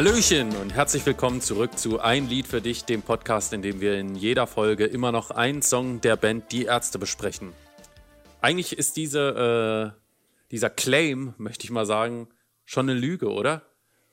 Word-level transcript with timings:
Hallöchen 0.00 0.56
und 0.56 0.72
herzlich 0.72 1.04
willkommen 1.04 1.42
zurück 1.42 1.76
zu 1.78 2.00
Ein 2.00 2.26
Lied 2.26 2.46
für 2.46 2.62
dich, 2.62 2.86
dem 2.86 3.02
Podcast, 3.02 3.52
in 3.52 3.60
dem 3.60 3.82
wir 3.82 3.98
in 3.98 4.14
jeder 4.14 4.46
Folge 4.46 4.86
immer 4.86 5.12
noch 5.12 5.30
einen 5.30 5.60
Song 5.60 6.00
der 6.00 6.16
Band 6.16 6.50
Die 6.52 6.64
Ärzte 6.64 6.98
besprechen. 6.98 7.52
Eigentlich 8.40 8.78
ist 8.78 8.96
diese, 8.96 9.92
äh, 9.94 10.00
dieser 10.52 10.70
Claim, 10.70 11.34
möchte 11.36 11.64
ich 11.64 11.70
mal 11.70 11.84
sagen, 11.84 12.28
schon 12.64 12.88
eine 12.88 12.98
Lüge, 12.98 13.28
oder? 13.28 13.60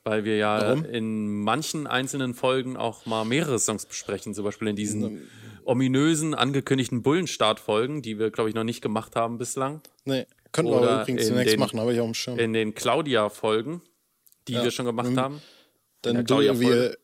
Weil 0.04 0.24
wir 0.24 0.36
ja 0.36 0.60
Warum? 0.60 0.84
in 0.84 1.40
manchen 1.42 1.86
einzelnen 1.86 2.34
Folgen 2.34 2.76
auch 2.76 3.06
mal 3.06 3.24
mehrere 3.24 3.58
Songs 3.58 3.86
besprechen, 3.86 4.34
zum 4.34 4.44
Beispiel 4.44 4.68
in 4.68 4.76
diesen 4.76 5.22
ominösen, 5.64 6.34
angekündigten 6.34 7.00
Bullenstartfolgen, 7.00 8.02
die 8.02 8.18
wir, 8.18 8.30
glaube 8.30 8.50
ich, 8.50 8.54
noch 8.54 8.64
nicht 8.64 8.82
gemacht 8.82 9.16
haben 9.16 9.38
bislang. 9.38 9.80
Nee, 10.04 10.26
könnten 10.52 10.70
wir 10.70 11.00
übrigens 11.00 11.22
in 11.22 11.28
demnächst 11.28 11.54
den- 11.54 11.60
machen, 11.60 11.80
habe 11.80 11.94
ich 11.94 12.00
auf 12.00 12.06
dem 12.08 12.12
Schirm. 12.14 12.38
In 12.38 12.52
den 12.52 12.74
Claudia-Folgen, 12.74 13.80
die 14.48 14.52
Ja. 14.52 14.64
wir 14.64 14.70
schon 14.70 14.84
gemacht 14.84 15.12
Mhm. 15.12 15.18
haben. 15.18 15.42
Du, 16.02 16.24
Claudia-Folge. 16.24 16.68
wir, 16.70 16.98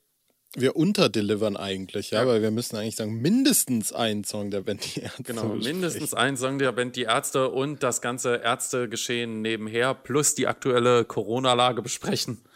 wir 0.62 0.76
unterdelivern 0.76 1.56
eigentlich, 1.56 2.12
ja, 2.12 2.22
Ja. 2.22 2.28
weil 2.28 2.42
wir 2.42 2.50
müssen 2.52 2.76
eigentlich 2.76 2.96
sagen, 2.96 3.20
mindestens 3.20 3.92
einen 3.92 4.22
Song 4.24 4.50
der 4.50 4.60
Band 4.60 4.94
die 4.94 5.00
Ärzte 5.00 5.22
Genau, 5.24 5.46
mindestens 5.54 6.14
ein 6.14 6.36
Song 6.36 6.58
der 6.58 6.70
Band 6.72 6.94
Die 6.96 7.02
Ärzte 7.02 7.50
und 7.50 7.82
das 7.82 8.00
ganze 8.00 8.36
Ärztegeschehen 8.36 9.42
nebenher 9.42 9.94
plus 9.94 10.34
die 10.36 10.46
aktuelle 10.46 11.04
Corona-Lage 11.04 11.82
besprechen. 11.82 12.42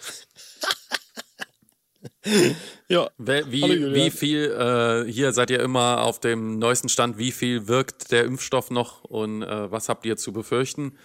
Ja, 2.89 3.09
Wie, 3.19 3.61
Julian. 3.61 3.95
wie 3.95 4.11
viel, 4.11 4.51
äh, 4.51 5.11
hier 5.11 5.33
seid 5.33 5.51
ihr 5.51 5.61
immer 5.61 6.03
auf 6.03 6.21
dem 6.21 6.59
neuesten 6.59 6.89
Stand, 6.89 7.19
wie 7.19 7.33
viel 7.33 7.69
wirkt 7.69 8.13
der 8.13 8.25
Impfstoff 8.25 8.71
noch 8.71 9.03
und 9.05 9.43
äh, 9.43 9.71
was 9.71 9.89
habt 9.89 10.05
ihr 10.07 10.17
zu 10.17 10.33
befürchten? 10.33 10.97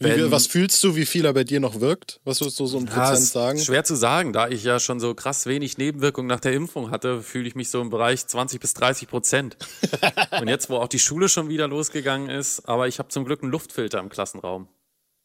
Wie, 0.00 0.30
was 0.30 0.46
fühlst 0.46 0.82
du, 0.82 0.96
wie 0.96 1.04
viel 1.04 1.24
er 1.24 1.34
bei 1.34 1.44
dir 1.44 1.60
noch 1.60 1.80
wirkt? 1.80 2.20
Was 2.24 2.40
würdest 2.40 2.58
du 2.58 2.66
so 2.66 2.78
ein 2.78 2.86
Ja, 2.86 3.08
Prozent 3.08 3.26
sagen? 3.26 3.58
Schwer 3.58 3.84
zu 3.84 3.94
sagen, 3.94 4.32
da 4.32 4.48
ich 4.48 4.64
ja 4.64 4.80
schon 4.80 4.98
so 4.98 5.14
krass 5.14 5.46
wenig 5.46 5.78
Nebenwirkungen 5.78 6.26
nach 6.26 6.40
der 6.40 6.54
Impfung 6.54 6.90
hatte, 6.90 7.22
fühle 7.22 7.46
ich 7.46 7.54
mich 7.54 7.70
so 7.70 7.80
im 7.80 7.90
Bereich 7.90 8.26
20 8.26 8.60
bis 8.60 8.74
30 8.74 9.08
Prozent. 9.08 9.56
und 10.40 10.48
jetzt, 10.48 10.70
wo 10.70 10.76
auch 10.76 10.88
die 10.88 10.98
Schule 10.98 11.28
schon 11.28 11.48
wieder 11.48 11.68
losgegangen 11.68 12.30
ist, 12.30 12.60
aber 12.68 12.88
ich 12.88 12.98
habe 12.98 13.10
zum 13.10 13.24
Glück 13.24 13.42
einen 13.42 13.52
Luftfilter 13.52 14.00
im 14.00 14.08
Klassenraum. 14.08 14.68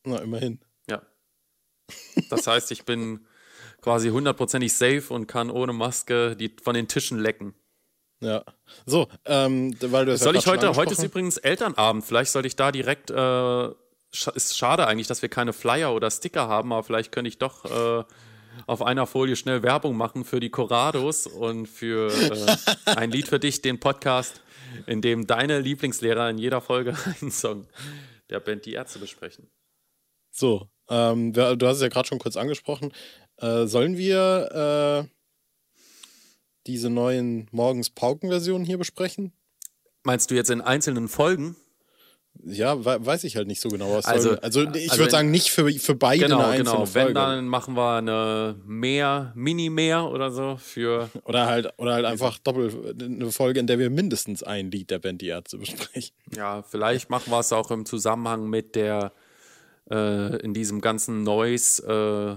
Na, 0.06 0.18
immerhin. 0.18 0.60
Ja. 0.90 1.02
Das 2.30 2.46
heißt, 2.48 2.72
ich 2.72 2.84
bin 2.84 3.26
quasi 3.82 4.10
hundertprozentig 4.10 4.74
safe 4.74 5.06
und 5.10 5.28
kann 5.28 5.50
ohne 5.50 5.72
Maske 5.72 6.36
die 6.36 6.54
von 6.62 6.74
den 6.74 6.88
Tischen 6.88 7.20
lecken. 7.20 7.54
Ja. 8.20 8.44
So, 8.86 9.08
ähm, 9.26 9.76
weil 9.80 10.06
du 10.06 10.14
es 10.14 10.22
ja 10.22 10.26
Soll 10.26 10.36
ich 10.36 10.46
grad 10.46 10.62
schon 10.62 10.70
heute, 10.70 10.78
heute 10.78 10.94
ist 10.94 11.04
übrigens 11.04 11.38
Elternabend, 11.38 12.04
vielleicht 12.04 12.32
sollte 12.32 12.48
ich 12.48 12.56
da 12.56 12.72
direkt, 12.72 13.12
äh, 13.12 13.70
ist 14.36 14.58
schade 14.58 14.88
eigentlich, 14.88 15.08
dass 15.08 15.22
wir 15.22 15.30
keine 15.30 15.54
Flyer 15.54 15.94
oder 15.94 16.10
Sticker 16.12 16.48
haben, 16.48 16.72
aber 16.74 16.84
vielleicht 16.84 17.12
könnte 17.12 17.30
ich 17.30 17.38
doch 17.38 17.66
äh, 17.66 18.04
auf 18.68 18.82
einer 18.82 19.06
Folie 19.06 19.36
schnell 19.36 19.64
Werbung 19.64 19.98
machen 19.98 20.24
für 20.26 20.40
die 20.40 20.50
Corrados 20.50 21.28
und 21.28 21.68
für 21.68 22.12
äh, 22.12 22.96
ein 22.96 23.12
Lied 23.12 23.28
für 23.28 23.40
dich, 23.40 23.62
den 23.62 23.80
Podcast, 23.80 24.42
in 24.88 25.02
dem 25.02 25.28
deine 25.28 25.60
Lieblingslehrer 25.60 26.30
in 26.30 26.38
jeder 26.38 26.62
Folge 26.62 26.96
einen 27.22 27.32
Song 27.32 27.68
der 28.30 28.40
Band 28.40 28.66
Die 28.66 28.74
Ärzte 28.74 29.00
besprechen. 29.00 29.50
So, 30.32 30.70
ähm, 30.90 31.34
du 31.34 31.68
hast 31.68 31.78
es 31.78 31.82
ja 31.82 31.88
gerade 31.88 32.08
schon 32.08 32.20
kurz 32.20 32.36
angesprochen. 32.36 32.92
Äh, 33.38 33.66
sollen 33.68 33.98
wir 33.98 35.08
äh, 35.08 35.16
diese 36.68 36.90
neuen 36.90 37.48
Morgens-Pauken-Versionen 37.52 38.66
hier 38.66 38.78
besprechen? 38.78 39.34
Meinst 40.04 40.30
du 40.30 40.36
jetzt 40.36 40.50
in 40.50 40.62
einzelnen 40.62 41.08
Folgen? 41.08 41.56
Ja, 42.44 42.84
we 42.86 43.04
weiß 43.06 43.24
ich 43.24 43.36
halt 43.38 43.48
nicht 43.48 43.62
so 43.62 43.70
genau. 43.70 43.94
Was 43.96 44.06
Also- 44.06 44.30
soll, 44.30 44.40
also 44.40 44.64
ich 44.74 44.92
also 44.92 45.00
würde 45.02 45.12
sagen, 45.12 45.32
nicht 45.32 45.50
für, 45.52 45.72
für 45.72 45.96
beide 45.96 46.26
Genau, 46.26 46.38
eine 46.40 46.48
einzelne 46.48 46.72
genau. 46.72 46.86
Folge. 46.86 47.08
Wenn, 47.08 47.16
dann 47.16 47.48
machen 47.48 47.76
wir 47.76 47.98
eine 47.98 48.56
mehr, 48.66 49.32
Mini-Mehr 49.36 50.06
oder 50.12 50.32
so 50.32 50.58
für. 50.58 51.10
Oder 51.26 51.48
halt, 51.48 51.74
oder 51.78 51.94
halt 51.96 52.06
einfach 52.06 52.38
doppelt 52.38 53.02
eine 53.02 53.32
Folge, 53.32 53.60
in 53.60 53.68
der 53.68 53.80
wir 53.80 53.90
mindestens 53.90 54.44
ein 54.44 54.70
Lied 54.70 54.92
der 54.92 55.00
Band 55.00 55.22
Die 55.22 55.28
Ärzte 55.28 55.58
besprechen. 55.58 56.16
Ja, 56.36 56.62
vielleicht 56.64 57.10
machen 57.10 57.32
wir 57.32 57.40
es 57.40 57.52
auch 57.52 57.72
im 57.72 57.86
Zusammenhang 57.86 58.48
mit 58.50 58.76
der, 58.76 59.12
äh, 59.90 60.36
in 60.38 60.54
diesem 60.54 60.82
ganzen 60.82 61.24
Noise 61.24 61.84
äh, 61.88 62.36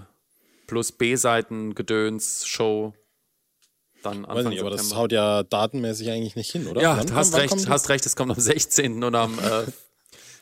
plus 0.67 0.93
B-Seiten-Gedöns-Show. 0.93 2.95
Dann 4.03 4.25
Anfang 4.25 4.37
Weiß 4.37 4.45
nicht, 4.47 4.61
aber 4.61 4.71
das 4.71 4.83
September. 4.83 5.03
haut 5.03 5.13
ja 5.13 5.43
datenmäßig 5.43 6.11
eigentlich 6.11 6.37
nicht 6.37 6.53
hin, 6.53 6.69
oder? 6.69 6.81
Ja, 6.81 6.97
Wann 6.99 7.13
hast 7.15 7.33
wann 7.33 7.41
recht, 7.41 7.69
hast 7.69 7.89
recht, 7.89 8.07
es 8.07 8.15
kommt 8.15 8.31
am 8.31 8.39
16. 8.41 9.03
und 9.03 9.15
am 9.15 9.39
äh, 9.41 9.65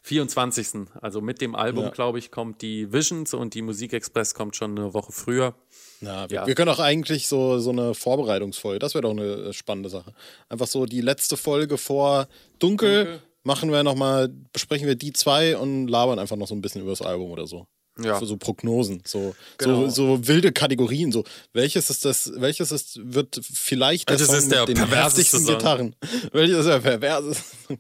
24. 0.07 0.87
Also 1.03 1.21
mit 1.21 1.41
dem 1.41 1.55
Album, 1.57 1.85
Ja. 1.85 1.91
glaube 1.91 2.19
ich, 2.21 2.31
kommt 2.31 2.63
die 2.63 2.93
Visions 2.93 3.35
und 3.35 3.55
die 3.55 3.63
Musikexpress 3.63 4.35
kommt 4.35 4.55
schon 4.55 4.79
eine 4.79 4.95
Woche 4.95 5.11
früher. 5.11 5.55
Na, 6.01 6.31
wir, 6.31 6.37
Ja. 6.37 6.47
wir 6.47 6.55
können 6.55 6.71
auch 6.71 6.79
eigentlich 6.79 7.27
so, 7.27 7.59
so 7.59 7.71
eine 7.71 7.93
Vorbereitungsfolge, 7.95 8.79
das 8.79 8.95
wäre 8.95 9.03
doch 9.03 9.11
eine 9.11 9.25
äh, 9.49 9.53
spannende 9.53 9.89
Sache. 9.89 10.13
Einfach 10.49 10.69
so 10.69 10.87
die 10.87 11.01
letzte 11.01 11.37
Folge 11.37 11.77
vor 11.77 12.29
Dunkel, 12.61 13.05
Dunkel. 13.05 13.23
machen 13.43 13.73
wir 13.73 13.83
nochmal, 13.83 14.29
besprechen 14.53 14.87
wir 14.87 14.95
die 14.95 15.13
zwei 15.13 15.57
und 15.57 15.89
labern 15.89 16.19
einfach 16.21 16.37
noch 16.37 16.47
so 16.47 16.55
ein 16.55 16.61
bisschen 16.61 16.83
über 16.83 16.91
das 16.93 17.03
Album 17.03 17.31
oder 17.33 17.47
so. 17.49 17.67
Ja. 18.03 18.19
Für 18.19 18.27
so 18.27 18.37
Prognosen, 18.37 19.03
so, 19.07 19.35
Genau. 19.57 19.89
so, 19.89 20.17
so 20.17 20.29
wilde 20.29 20.53
Kategorien, 20.53 21.13
so 21.13 21.25
welches 21.55 21.89
ist 21.89 22.05
das, 22.05 22.31
welches 22.37 22.71
ist, 22.71 23.01
wird 23.03 23.41
vielleicht 23.43 24.11
der 24.11 24.19
Welches 24.19 24.41
Song 24.43 24.51
der 24.51 24.61
mit 24.61 24.69
den 24.69 24.77
perverseste 24.77 25.23
heftigsten 25.23 25.47
Song? 25.47 25.57
Gitarren? 25.57 25.97
welches 26.33 26.59
ist 26.59 26.67
der 26.67 26.81
perverseste 26.81 27.45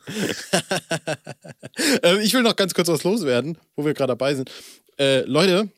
äh, 2.02 2.22
ich 2.22 2.32
will 2.32 2.42
noch 2.42 2.56
ganz 2.56 2.72
kurz 2.72 2.88
was 2.88 3.04
loswerden, 3.04 3.58
wo 3.76 3.84
wir 3.84 3.92
gerade 3.92 4.12
dabei 4.12 4.34
sind. 4.34 4.50
Äh, 4.98 5.20
Leute, 5.22 5.70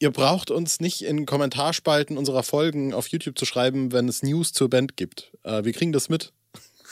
Ihr 0.00 0.10
braucht 0.10 0.50
uns 0.50 0.80
nicht 0.80 1.02
in 1.02 1.24
Kommentarspalten 1.24 2.18
unserer 2.18 2.42
Folgen 2.42 2.92
auf 2.92 3.08
YouTube 3.08 3.38
zu 3.38 3.46
schreiben, 3.46 3.90
wenn 3.92 4.06
es 4.06 4.22
News 4.22 4.52
zur 4.52 4.68
Band 4.68 4.98
gibt. 4.98 5.32
Äh, 5.44 5.64
wir 5.64 5.72
kriegen 5.72 5.92
das 5.92 6.10
mit. 6.10 6.33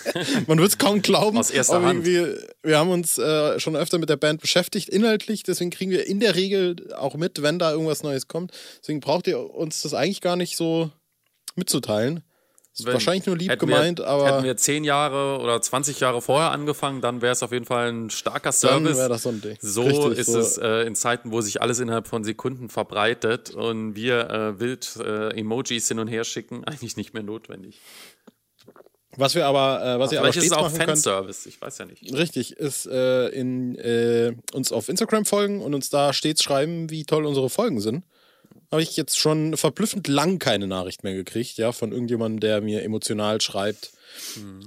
Man 0.47 0.59
wird 0.59 0.71
es 0.71 0.79
kaum 0.79 1.03
glauben. 1.03 1.39
Aus 1.39 1.51
erster 1.51 1.77
aber 1.77 1.87
Hand. 1.87 2.05
Wir, 2.05 2.39
haben 2.79 2.91
uns 2.91 3.19
äh, 3.19 3.59
schon 3.61 3.77
öfter 3.77 3.99
mit 3.99 4.09
der 4.09 4.17
Band 4.17 4.41
beschäftigt, 4.41 4.89
inhaltlich. 4.89 5.43
Deswegen 5.43 5.71
kriegen 5.71 5.91
wir 5.91 6.07
in 6.07 6.21
der 6.21 6.35
Regel 6.35 6.93
auch 6.95 7.15
mit, 7.15 7.43
wenn 7.43 7.59
da 7.59 7.73
irgendwas 7.73 8.03
Neues 8.03 8.29
kommt. 8.29 8.53
Deswegen 8.81 9.01
braucht 9.01 9.27
ihr 9.27 9.39
uns 9.39 9.83
das 9.83 9.95
eigentlich 9.95 10.21
gar 10.21 10.37
nicht 10.37 10.57
so 10.57 10.91
mitzuteilen. 11.57 12.23
Ist 12.75 12.87
Wenn- 12.87 12.95
wahrscheinlich 12.95 13.27
nur 13.27 13.37
lieb 13.37 13.59
gemeint, 13.59 13.99
wir, 13.99 14.07
aber 14.07 14.27
Hätten 14.27 14.45
wir 14.45 14.57
10 14.57 14.85
Jahre 14.85 15.39
oder 15.41 15.61
20 15.61 16.01
Jahre 16.01 16.23
vorher 16.23 16.53
angefangen, 16.53 17.03
dann 17.03 17.21
wäre 17.21 17.33
es 17.33 17.43
auf 17.43 17.53
jeden 17.53 17.67
Fall 17.67 17.93
ein 17.93 18.09
starker 18.09 18.45
dann 18.45 18.53
Service. 18.55 18.97
wäre 18.97 19.09
das 19.11 19.23
so 19.25 19.29
ein 19.29 19.43
Ding. 19.43 19.59
So 19.61 19.83
Richtig, 19.83 20.19
ist 20.21 20.27
so. 20.29 20.39
es 20.39 20.57
äh, 20.57 20.87
in 20.87 20.95
Zeiten, 20.95 21.33
wo 21.33 21.43
sich 21.43 21.61
alles 21.61 21.81
innerhalb 21.81 22.09
von 22.09 22.25
Sekunden 22.25 22.71
verbreitet 22.71 23.51
und 23.51 23.95
wir 23.95 24.31
äh, 24.31 24.59
wild 24.59 24.97
äh, 25.05 25.39
Emojis 25.39 25.87
hin 25.87 25.99
und 25.99 26.09
her 26.09 26.25
schicken, 26.25 26.65
eigentlich 26.67 26.97
nicht 26.97 27.13
mehr 27.13 27.23
notwendig. 27.23 27.79
Was 29.17 29.35
wir 29.35 29.47
aber, 29.47 29.85
äh, 29.85 29.99
was 29.99 30.13
ihr 30.13 30.21
aber 30.21 30.33
Vielleicht 30.33 30.39
ist 30.39 30.45
es 30.45 30.47
stets 30.47 30.59
auch 30.59 30.63
machen 30.63 30.79
könnt, 30.79 30.91
Fanservice, 30.91 31.47
ich 31.47 31.61
weiß 31.61 31.79
ja 31.79 31.85
nicht. 31.85 32.13
Richtig, 32.15 32.53
ist 32.53 32.87
äh, 32.87 33.29
in, 33.29 33.77
äh, 33.77 34.35
uns 34.53 34.73
auf 34.73 34.89
Instagram 34.89 35.27
folgen 35.27 35.61
und 35.61 35.75
uns 35.75 35.91
da 35.91 36.13
stets 36.13 36.43
schreiben, 36.43 36.91
wie 36.91 37.05
toll 37.05 37.27
unsere 37.27 37.51
Folgen 37.51 37.81
sind. 37.81 38.05
Habe 38.71 38.83
ich 38.83 38.97
jetzt 38.97 39.19
schon 39.19 39.57
verblüffend 39.59 40.09
lang 40.09 40.39
keine 40.39 40.67
Nachricht 40.67 41.05
mehr 41.05 41.13
gekriegt, 41.13 41.59
ja, 41.59 41.73
von 41.73 41.93
irgendjemandem, 41.93 42.41
der 42.41 42.63
mir 42.63 42.83
emotional 42.83 43.39
schreibt, 43.43 43.93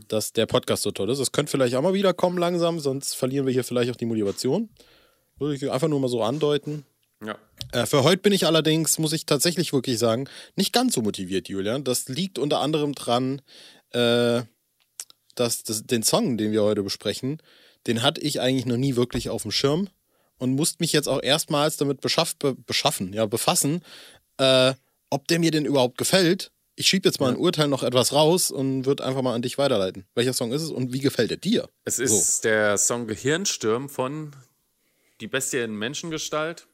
dass 0.07 0.31
der 0.31 0.45
Podcast 0.45 0.83
so 0.83 0.91
toll 0.91 1.09
ist. 1.09 1.17
Es 1.17 1.31
könnte 1.31 1.51
vielleicht 1.51 1.73
auch 1.73 1.81
mal 1.81 1.95
wieder 1.95 2.13
kommen 2.13 2.37
langsam, 2.37 2.79
sonst 2.79 3.15
verlieren 3.15 3.47
wir 3.47 3.53
hier 3.53 3.63
vielleicht 3.63 3.89
auch 3.89 3.95
die 3.95 4.05
Motivation. 4.05 4.69
Würde 5.39 5.55
ich 5.55 5.71
einfach 5.71 5.87
nur 5.87 5.99
mal 5.99 6.07
so 6.07 6.21
andeuten. 6.21 6.85
Ja. 7.25 7.37
Äh, 7.71 7.85
für 7.85 8.03
heute 8.03 8.21
bin 8.21 8.33
ich 8.33 8.45
allerdings, 8.45 8.99
muss 8.99 9.13
ich 9.13 9.25
tatsächlich 9.25 9.73
wirklich 9.73 9.97
sagen, 9.99 10.29
nicht 10.55 10.73
ganz 10.73 10.93
so 10.93 11.01
motiviert, 11.01 11.49
Julian. 11.49 11.83
Das 11.83 12.07
liegt 12.07 12.37
unter 12.37 12.59
anderem 12.59 12.93
dran, 12.93 13.41
äh, 13.95 14.43
dass 15.35 15.63
das, 15.63 15.83
den 15.83 16.03
Song, 16.03 16.37
den 16.37 16.51
wir 16.51 16.63
heute 16.63 16.83
besprechen, 16.83 17.41
den 17.87 18.01
hatte 18.01 18.21
ich 18.21 18.41
eigentlich 18.41 18.65
noch 18.65 18.77
nie 18.77 18.95
wirklich 18.95 19.29
auf 19.29 19.43
dem 19.43 19.51
Schirm 19.51 19.89
und 20.37 20.55
musste 20.55 20.77
mich 20.79 20.91
jetzt 20.91 21.07
auch 21.07 21.21
erstmals 21.21 21.77
damit 21.77 22.01
beschaff, 22.01 22.35
be, 22.35 22.55
beschaffen, 22.55 23.13
ja, 23.13 23.25
befassen, 23.25 23.81
äh, 24.37 24.73
ob 25.09 25.27
der 25.27 25.39
mir 25.39 25.51
denn 25.51 25.65
überhaupt 25.65 25.97
gefällt. 25.97 26.51
Ich 26.75 26.87
schiebe 26.87 27.07
jetzt 27.07 27.21
mal 27.21 27.29
ein 27.29 27.37
Urteil 27.37 27.69
noch 27.69 27.83
etwas 27.83 28.11
raus 28.11 28.51
und 28.51 28.85
würde 28.85 29.05
einfach 29.05 29.21
mal 29.21 29.33
an 29.33 29.41
dich 29.41 29.57
weiterleiten. 29.57 30.05
Welcher 30.13 30.33
Song 30.33 30.51
ist 30.51 30.61
es 30.61 30.71
und 30.71 30.91
wie 30.91 30.99
gefällt 30.99 31.31
er 31.31 31.37
dir? 31.37 31.69
Es 31.85 31.99
ist 31.99 32.43
der 32.43 32.77
Song 32.77 33.07
Gehirnsturm 33.07 33.87
von 33.87 34.35
Die 35.21 35.27
Bestie 35.27 35.59
in 35.59 35.73
Menschengestalt, 35.73 36.67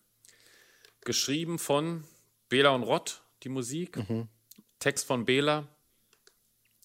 geschrieben 1.02 1.60
von 1.60 2.04
Bela 2.50 2.72
und 2.72 2.82
Rott, 2.82 3.22
die 3.44 3.50
Musik, 3.50 4.00
Text 4.80 5.06
von 5.06 5.26
Bela. 5.26 5.68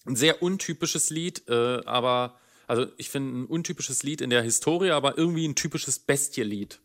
Ein 0.07 0.15
sehr 0.15 0.41
untypisches 0.41 1.09
Lied, 1.09 1.43
äh, 1.47 1.81
aber, 1.85 2.39
also 2.65 2.87
ich 2.97 3.09
finde 3.09 3.39
ein 3.39 3.45
untypisches 3.45 4.03
Lied 4.03 4.21
in 4.21 4.29
der 4.29 4.41
Historie, 4.41 4.91
aber 4.91 5.17
irgendwie 5.17 5.47
ein 5.47 5.55
typisches 5.55 5.99
Bestie-Lied. 5.99 6.79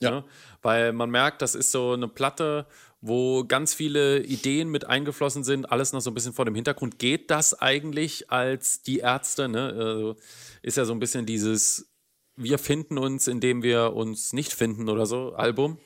Ja. 0.00 0.10
Ne? 0.10 0.24
Weil 0.62 0.92
man 0.92 1.10
merkt, 1.10 1.42
das 1.42 1.54
ist 1.54 1.70
so 1.70 1.92
eine 1.92 2.08
Platte, 2.08 2.66
wo 3.00 3.44
ganz 3.44 3.74
viele 3.74 4.22
Ideen 4.22 4.70
mit 4.70 4.86
eingeflossen 4.86 5.44
sind, 5.44 5.70
alles 5.70 5.92
noch 5.92 6.00
so 6.00 6.10
ein 6.10 6.14
bisschen 6.14 6.32
vor 6.32 6.46
dem 6.46 6.54
Hintergrund. 6.54 6.98
Geht 6.98 7.30
das 7.30 7.60
eigentlich 7.60 8.30
als 8.30 8.82
die 8.82 8.98
Ärzte? 8.98 9.48
Ne? 9.48 9.74
Also 9.76 10.16
ist 10.62 10.76
ja 10.76 10.84
so 10.84 10.92
ein 10.92 11.00
bisschen 11.00 11.26
dieses 11.26 11.90
Wir 12.36 12.58
finden 12.58 12.98
uns, 12.98 13.28
indem 13.28 13.62
wir 13.62 13.92
uns 13.92 14.32
nicht 14.32 14.52
finden 14.52 14.88
oder 14.88 15.06
so, 15.06 15.34
Album. 15.34 15.78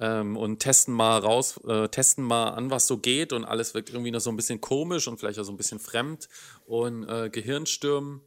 Ähm, 0.00 0.36
und 0.36 0.58
testen 0.58 0.94
mal 0.94 1.18
raus, 1.18 1.60
äh, 1.68 1.88
testen 1.88 2.24
mal 2.24 2.48
an, 2.48 2.70
was 2.70 2.86
so 2.86 2.98
geht 2.98 3.32
und 3.32 3.44
alles 3.44 3.74
wirkt 3.74 3.90
irgendwie 3.90 4.10
noch 4.10 4.20
so 4.20 4.30
ein 4.30 4.36
bisschen 4.36 4.60
komisch 4.60 5.06
und 5.06 5.20
vielleicht 5.20 5.38
auch 5.38 5.44
so 5.44 5.52
ein 5.52 5.58
bisschen 5.58 5.78
fremd. 5.78 6.28
Und 6.64 7.06
äh, 7.08 7.28
Gehirnstürmen 7.30 8.22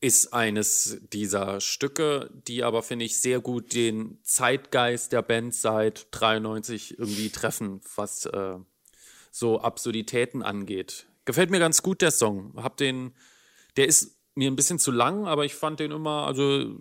ist 0.00 0.32
eines 0.32 0.98
dieser 1.12 1.60
Stücke, 1.60 2.30
die 2.46 2.62
aber, 2.62 2.82
finde 2.82 3.04
ich, 3.04 3.20
sehr 3.20 3.40
gut 3.40 3.74
den 3.74 4.18
Zeitgeist 4.22 5.12
der 5.12 5.22
Band 5.22 5.54
seit 5.54 6.08
93 6.10 6.98
irgendwie 6.98 7.30
treffen, 7.30 7.80
was 7.96 8.26
äh, 8.26 8.56
so 9.30 9.60
Absurditäten 9.60 10.42
angeht. 10.42 11.06
Gefällt 11.24 11.50
mir 11.50 11.58
ganz 11.58 11.82
gut 11.82 12.00
der 12.00 12.10
Song. 12.10 12.54
Hab 12.56 12.76
den, 12.76 13.12
der 13.76 13.86
ist 13.86 14.18
mir 14.34 14.50
ein 14.50 14.56
bisschen 14.56 14.78
zu 14.78 14.92
lang, 14.92 15.26
aber 15.26 15.44
ich 15.44 15.54
fand 15.54 15.80
den 15.80 15.90
immer, 15.90 16.26
also 16.26 16.76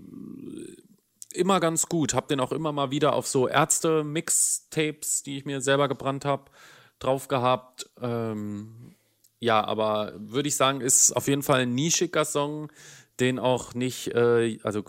immer 1.34 1.60
ganz 1.60 1.88
gut. 1.88 2.14
Hab 2.14 2.28
den 2.28 2.40
auch 2.40 2.52
immer 2.52 2.72
mal 2.72 2.92
wieder 2.92 3.14
auf 3.14 3.28
so 3.28 3.48
Ärzte-Mixtapes, 3.48 5.24
die 5.24 5.38
ich 5.38 5.46
mir 5.46 5.62
selber 5.62 5.88
gebrannt 5.88 6.26
habe, 6.26 6.52
drauf 7.00 7.28
gehabt. 7.28 7.90
Ähm, 8.02 8.96
ja, 9.40 9.64
aber 9.64 10.14
würde 10.18 10.50
ich 10.50 10.56
sagen, 10.56 10.82
ist 10.82 11.12
auf 11.12 11.28
jeden 11.28 11.44
Fall 11.44 11.62
ein 11.62 11.76
nischiger 11.76 12.26
Song, 12.26 12.72
den 13.20 13.40
auch 13.40 13.74
nicht, 13.74 14.14
äh, 14.16 14.60
also 14.64 14.84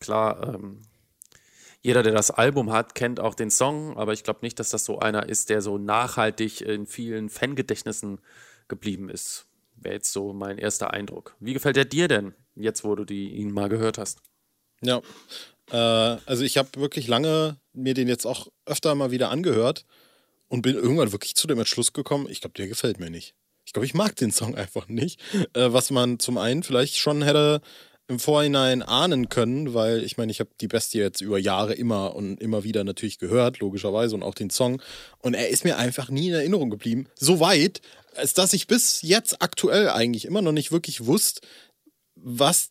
klar, 0.00 0.54
ähm, 0.54 0.82
jeder, 1.82 2.02
der 2.02 2.14
das 2.14 2.32
Album 2.32 2.72
hat, 2.72 2.96
kennt 2.96 3.20
auch 3.20 3.34
den 3.34 3.50
Song, 3.50 3.96
aber 3.96 4.12
ich 4.12 4.24
glaube 4.24 4.40
nicht, 4.42 4.58
dass 4.58 4.70
das 4.70 4.84
so 4.84 4.98
einer 4.98 5.28
ist, 5.28 5.50
der 5.50 5.62
so 5.62 5.78
nachhaltig 5.78 6.60
in 6.62 6.86
vielen 6.86 7.28
Fangedächtnissen 7.28 8.18
geblieben 8.66 9.08
ist. 9.08 9.46
Wäre 9.76 9.94
jetzt 9.94 10.12
so 10.12 10.32
mein 10.32 10.58
erster 10.58 10.90
Eindruck. 10.92 11.36
Wie 11.38 11.52
gefällt 11.52 11.76
er 11.76 11.84
dir 11.84 12.08
denn, 12.08 12.34
jetzt 12.56 12.82
wo 12.82 12.96
du 12.96 13.04
die, 13.04 13.28
ihn 13.28 13.52
mal 13.52 13.68
gehört 13.68 13.98
hast? 13.98 14.20
Ja, 14.82 15.00
äh, 15.70 15.76
also 15.76 16.42
ich 16.42 16.58
habe 16.58 16.68
wirklich 16.76 17.08
lange 17.08 17.56
mir 17.72 17.94
den 17.94 18.08
jetzt 18.08 18.26
auch 18.26 18.48
öfter 18.64 18.94
mal 18.94 19.10
wieder 19.10 19.30
angehört 19.30 19.84
und 20.48 20.62
bin 20.62 20.76
irgendwann 20.76 21.12
wirklich 21.12 21.34
zu 21.34 21.46
dem 21.46 21.58
Entschluss 21.58 21.92
gekommen, 21.92 22.26
ich 22.30 22.40
glaube, 22.40 22.54
der 22.54 22.68
gefällt 22.68 23.00
mir 23.00 23.10
nicht. 23.10 23.34
Ich 23.64 23.72
glaube, 23.72 23.86
ich 23.86 23.94
mag 23.94 24.14
den 24.16 24.30
Song 24.30 24.54
einfach 24.54 24.88
nicht. 24.88 25.20
Äh, 25.54 25.72
was 25.72 25.90
man 25.90 26.18
zum 26.18 26.38
einen 26.38 26.62
vielleicht 26.62 26.96
schon 26.96 27.22
hätte 27.22 27.60
im 28.08 28.20
Vorhinein 28.20 28.82
ahnen 28.82 29.28
können, 29.28 29.74
weil 29.74 30.04
ich 30.04 30.16
meine, 30.16 30.30
ich 30.30 30.38
habe 30.38 30.50
die 30.60 30.68
Bestie 30.68 30.98
jetzt 30.98 31.20
über 31.20 31.38
Jahre 31.38 31.74
immer 31.74 32.14
und 32.14 32.40
immer 32.40 32.62
wieder 32.62 32.84
natürlich 32.84 33.18
gehört, 33.18 33.58
logischerweise, 33.58 34.14
und 34.14 34.22
auch 34.22 34.34
den 34.34 34.50
Song. 34.50 34.80
Und 35.18 35.34
er 35.34 35.48
ist 35.48 35.64
mir 35.64 35.76
einfach 35.76 36.08
nie 36.08 36.28
in 36.28 36.34
Erinnerung 36.34 36.70
geblieben. 36.70 37.08
So 37.16 37.40
weit, 37.40 37.80
als 38.14 38.32
dass 38.34 38.52
ich 38.52 38.68
bis 38.68 39.02
jetzt 39.02 39.42
aktuell 39.42 39.88
eigentlich 39.88 40.24
immer 40.24 40.42
noch 40.42 40.52
nicht 40.52 40.70
wirklich 40.70 41.06
wusste, 41.06 41.40
was 42.14 42.70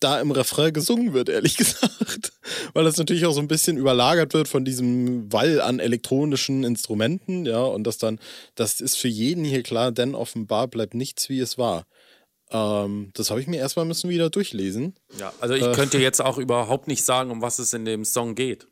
da 0.00 0.20
im 0.20 0.30
Refrain 0.30 0.72
gesungen 0.72 1.12
wird, 1.12 1.28
ehrlich 1.28 1.56
gesagt. 1.58 2.32
Weil 2.72 2.84
das 2.84 2.96
natürlich 2.96 3.26
auch 3.26 3.32
so 3.32 3.40
ein 3.40 3.48
bisschen 3.48 3.76
überlagert 3.76 4.34
wird 4.34 4.48
von 4.48 4.64
diesem 4.64 5.32
Wall 5.32 5.60
an 5.60 5.78
elektronischen 5.78 6.64
Instrumenten, 6.64 7.46
ja, 7.46 7.62
und 7.62 7.84
das 7.84 7.98
dann, 7.98 8.18
das 8.54 8.80
ist 8.80 8.96
für 8.96 9.08
jeden 9.08 9.44
hier 9.44 9.62
klar, 9.62 9.92
denn 9.92 10.14
offenbar 10.14 10.68
bleibt 10.68 10.94
nichts, 10.94 11.28
wie 11.28 11.40
es 11.40 11.58
war. 11.58 11.86
Ähm, 12.50 13.10
das 13.14 13.30
habe 13.30 13.40
ich 13.40 13.46
mir 13.46 13.58
erstmal 13.58 13.84
müssen 13.84 14.10
wieder 14.10 14.30
durchlesen. 14.30 14.94
Ja, 15.18 15.32
also 15.40 15.54
ich 15.54 15.64
äh, 15.64 15.72
könnte 15.72 15.98
jetzt 15.98 16.20
auch 16.20 16.38
überhaupt 16.38 16.88
nicht 16.88 17.04
sagen, 17.04 17.30
um 17.30 17.42
was 17.42 17.58
es 17.58 17.72
in 17.72 17.84
dem 17.84 18.04
Song 18.04 18.34
geht. 18.34 18.66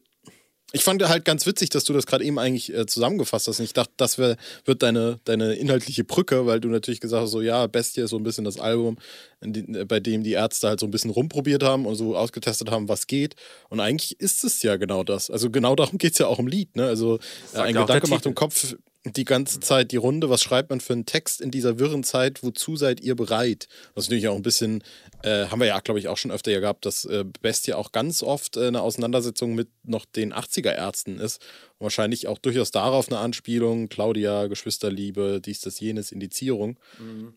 Ich 0.73 0.85
fand 0.85 1.03
halt 1.09 1.25
ganz 1.25 1.47
witzig, 1.47 1.71
dass 1.71 1.85
du 1.85 1.95
das 1.95 2.05
gerade 2.05 2.25
eben 2.25 2.39
eigentlich 2.39 2.75
äh, 2.75 2.85
zusammengefasst 2.85 3.49
hast. 3.49 3.59
Und 3.59 3.65
ich 3.65 3.73
dachte, 3.73 3.93
das 3.97 4.19
wär, 4.19 4.37
wird 4.67 4.83
deine, 4.83 5.19
deine 5.25 5.55
inhaltliche 5.55 6.05
Brücke, 6.05 6.45
weil 6.45 6.61
du 6.61 6.69
natürlich 6.69 7.01
gesagt 7.01 7.23
hast, 7.23 7.31
so 7.31 7.41
ja, 7.41 7.67
Bestie 7.67 8.03
ist 8.03 8.11
so 8.11 8.19
ein 8.19 8.23
bisschen 8.23 8.45
das 8.45 8.61
Album, 8.61 8.99
die, 9.43 9.61
äh, 9.61 9.87
bei 9.87 9.99
dem 9.99 10.25
die 10.25 10.33
Ärzte 10.33 10.69
halt 10.69 10.81
so 10.81 10.87
ein 10.87 10.91
bisschen 10.91 11.11
rumprobiert 11.11 11.63
haben 11.63 11.87
und 11.87 11.95
so 11.95 12.15
ausgetestet 12.17 12.71
haben, 12.71 12.87
was 12.87 13.07
geht. 13.07 13.35
Und 13.71 13.81
eigentlich 13.81 14.21
ist 14.21 14.45
es 14.45 14.63
ja 14.63 14.77
genau 14.77 15.05
das. 15.05 15.31
Also 15.31 15.49
genau 15.49 15.75
darum 15.75 15.97
geht 15.97 16.13
es 16.13 16.19
ja 16.19 16.27
auch 16.27 16.39
im 16.39 16.47
Lied. 16.47 16.77
Ne? 16.77 16.85
Also 16.85 17.19
äh, 17.55 17.61
ein 17.61 17.75
Gedanke 17.75 18.09
macht 18.09 18.27
im 18.27 18.35
Kopf 18.35 18.75
die 19.05 19.25
ganze 19.25 19.61
Zeit 19.61 19.93
die 19.93 19.97
Runde, 19.97 20.29
was 20.29 20.43
schreibt 20.43 20.71
man 20.71 20.81
für 20.81 20.93
einen 20.93 21.07
Text 21.07 21.41
in 21.41 21.51
dieser 21.51 21.79
wirren 21.79 22.03
Zeit, 22.03 22.43
wozu 22.43 22.77
seid 22.77 23.01
ihr 23.01 23.15
bereit? 23.15 23.69
Das 23.95 24.05
ist 24.05 24.11
natürlich 24.11 24.29
auch 24.29 24.37
ein 24.37 24.43
bisschen, 24.43 24.83
äh, 25.23 25.47
haben 25.47 25.61
wir 25.61 25.67
ja, 25.67 25.81
glaube 25.81 26.01
ich, 26.01 26.09
auch 26.09 26.17
schon 26.17 26.31
öfter 26.31 26.51
ja 26.51 26.61
gehabt, 26.61 26.85
dass 26.85 27.05
äh, 27.05 27.25
Bestie 27.41 27.75
auch 27.75 27.93
ganz 27.93 28.23
oft 28.23 28.57
äh, 28.57 28.67
eine 28.67 28.83
Auseinandersetzung 28.83 29.55
mit 29.55 29.69
noch 29.85 30.05
den 30.05 30.35
80er-Ärzten 30.35 31.19
ist. 31.19 31.41
Und 31.79 31.85
wahrscheinlich 31.85 32.27
auch 32.27 32.39
durchaus 32.39 32.71
darauf 32.71 33.09
eine 33.09 33.19
Anspielung, 33.19 33.89
Claudia, 33.89 34.47
Geschwisterliebe, 34.47 35.41
dies, 35.41 35.61
das, 35.61 35.81
jenes, 35.81 36.13
Indizierung. 36.13 36.79
Mhm. 36.99 37.35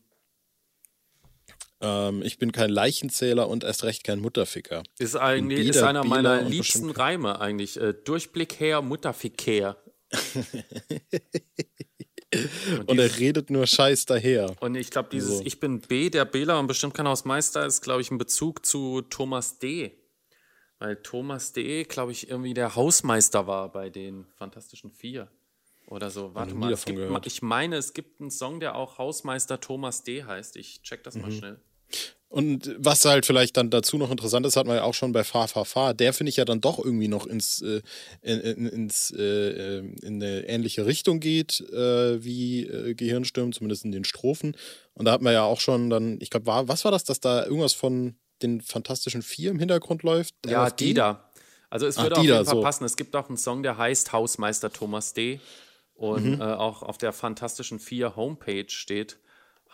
Ähm, 1.81 2.21
ich 2.23 2.37
bin 2.37 2.51
kein 2.51 2.69
Leichenzähler 2.69 3.47
und 3.47 3.63
erst 3.63 3.83
recht 3.83 4.03
kein 4.03 4.19
Mutterficker. 4.19 4.83
Ist 4.97 5.15
eigentlich 5.15 5.59
Bieder, 5.59 5.69
ist 5.69 5.83
einer 5.83 6.03
meiner 6.03 6.41
liebsten 6.41 6.89
Reime 6.89 7.39
eigentlich. 7.39 7.79
Äh, 7.79 7.93
Durchblick 7.93 8.59
her, 8.59 8.81
Mutterfick 8.81 9.41
her. 9.45 9.77
Und, 12.77 12.89
und 12.89 12.99
er 12.99 13.17
redet 13.17 13.49
nur 13.49 13.67
Scheiß 13.67 14.05
daher. 14.05 14.55
Und 14.61 14.75
ich 14.75 14.89
glaube, 14.91 15.09
dieses 15.11 15.39
so. 15.39 15.43
Ich 15.45 15.59
bin 15.59 15.81
B, 15.81 16.09
der 16.09 16.25
Bela 16.25 16.59
und 16.59 16.67
bestimmt 16.67 16.93
kein 16.93 17.07
Hausmeister 17.07 17.65
ist, 17.65 17.81
glaube 17.81 18.01
ich, 18.01 18.11
ein 18.11 18.17
Bezug 18.17 18.65
zu 18.65 19.01
Thomas 19.01 19.59
D. 19.59 19.97
Weil 20.79 20.95
Thomas 20.97 21.53
D., 21.53 21.83
glaube 21.83 22.11
ich, 22.11 22.29
irgendwie 22.29 22.53
der 22.53 22.75
Hausmeister 22.75 23.45
war 23.47 23.71
bei 23.71 23.89
den 23.89 24.25
Fantastischen 24.37 24.91
Vier. 24.91 25.29
Oder 25.87 26.09
so. 26.09 26.33
Warte 26.33 26.55
mal, 26.55 26.73
gibt, 26.73 27.25
ich 27.25 27.41
meine, 27.41 27.75
es 27.75 27.93
gibt 27.93 28.21
einen 28.21 28.31
Song, 28.31 28.59
der 28.59 28.75
auch 28.75 28.97
Hausmeister 28.97 29.59
Thomas 29.59 30.03
D. 30.03 30.23
heißt. 30.23 30.55
Ich 30.55 30.81
check 30.83 31.03
das 31.03 31.15
mhm. 31.15 31.21
mal 31.21 31.31
schnell. 31.31 31.59
Und 32.31 32.73
was 32.77 33.03
halt 33.03 33.25
vielleicht 33.25 33.57
dann 33.57 33.69
dazu 33.69 33.97
noch 33.97 34.09
interessant 34.09 34.45
ist, 34.45 34.55
hat 34.55 34.65
man 34.65 34.77
ja 34.77 34.83
auch 34.83 34.93
schon 34.93 35.11
bei 35.11 35.25
Fa 35.25 35.47
Fa 35.47 35.65
Fa, 35.65 35.91
der 35.91 36.13
finde 36.13 36.29
ich 36.29 36.37
ja 36.37 36.45
dann 36.45 36.61
doch 36.61 36.79
irgendwie 36.79 37.09
noch 37.09 37.27
ins, 37.27 37.61
äh, 37.61 37.81
in, 38.21 38.39
in, 38.39 38.65
ins 38.67 39.11
äh, 39.11 39.79
in 39.79 40.23
eine 40.23 40.47
ähnliche 40.47 40.85
Richtung 40.85 41.19
geht 41.19 41.59
äh, 41.59 42.23
wie 42.23 42.63
äh, 42.65 42.93
Gehirnstürmen, 42.93 43.51
zumindest 43.51 43.83
in 43.83 43.91
den 43.91 44.05
Strophen. 44.05 44.55
Und 44.93 45.05
da 45.05 45.11
hat 45.11 45.21
man 45.21 45.33
ja 45.33 45.43
auch 45.43 45.59
schon 45.59 45.89
dann, 45.89 46.19
ich 46.21 46.29
glaube, 46.29 46.45
war, 46.45 46.69
was 46.69 46.85
war 46.85 46.91
das, 46.93 47.03
dass 47.03 47.19
da 47.19 47.43
irgendwas 47.43 47.73
von 47.73 48.15
den 48.41 48.61
Fantastischen 48.61 49.23
Vier 49.23 49.51
im 49.51 49.59
Hintergrund 49.59 50.03
läuft? 50.03 50.33
Ja, 50.45 50.67
LFD? 50.67 50.85
die 50.85 50.93
da. 50.93 51.29
Also 51.69 51.85
es 51.85 51.97
würde 51.97 52.15
Ach, 52.15 52.19
auf 52.19 52.25
jeden 52.25 52.45
Fall 52.45 52.55
so. 52.55 52.61
passen. 52.61 52.85
Es 52.85 52.95
gibt 52.95 53.13
auch 53.13 53.27
einen 53.27 53.37
Song, 53.37 53.61
der 53.61 53.77
heißt 53.77 54.13
Hausmeister 54.13 54.71
Thomas 54.71 55.13
D. 55.13 55.41
Und 55.95 56.37
mhm. 56.37 56.41
Äh, 56.41 56.45
auch 56.45 56.81
auf 56.81 56.97
der 56.97 57.11
Fantastischen 57.11 57.79
Vier 57.79 58.15
Homepage 58.15 58.69
steht 58.69 59.17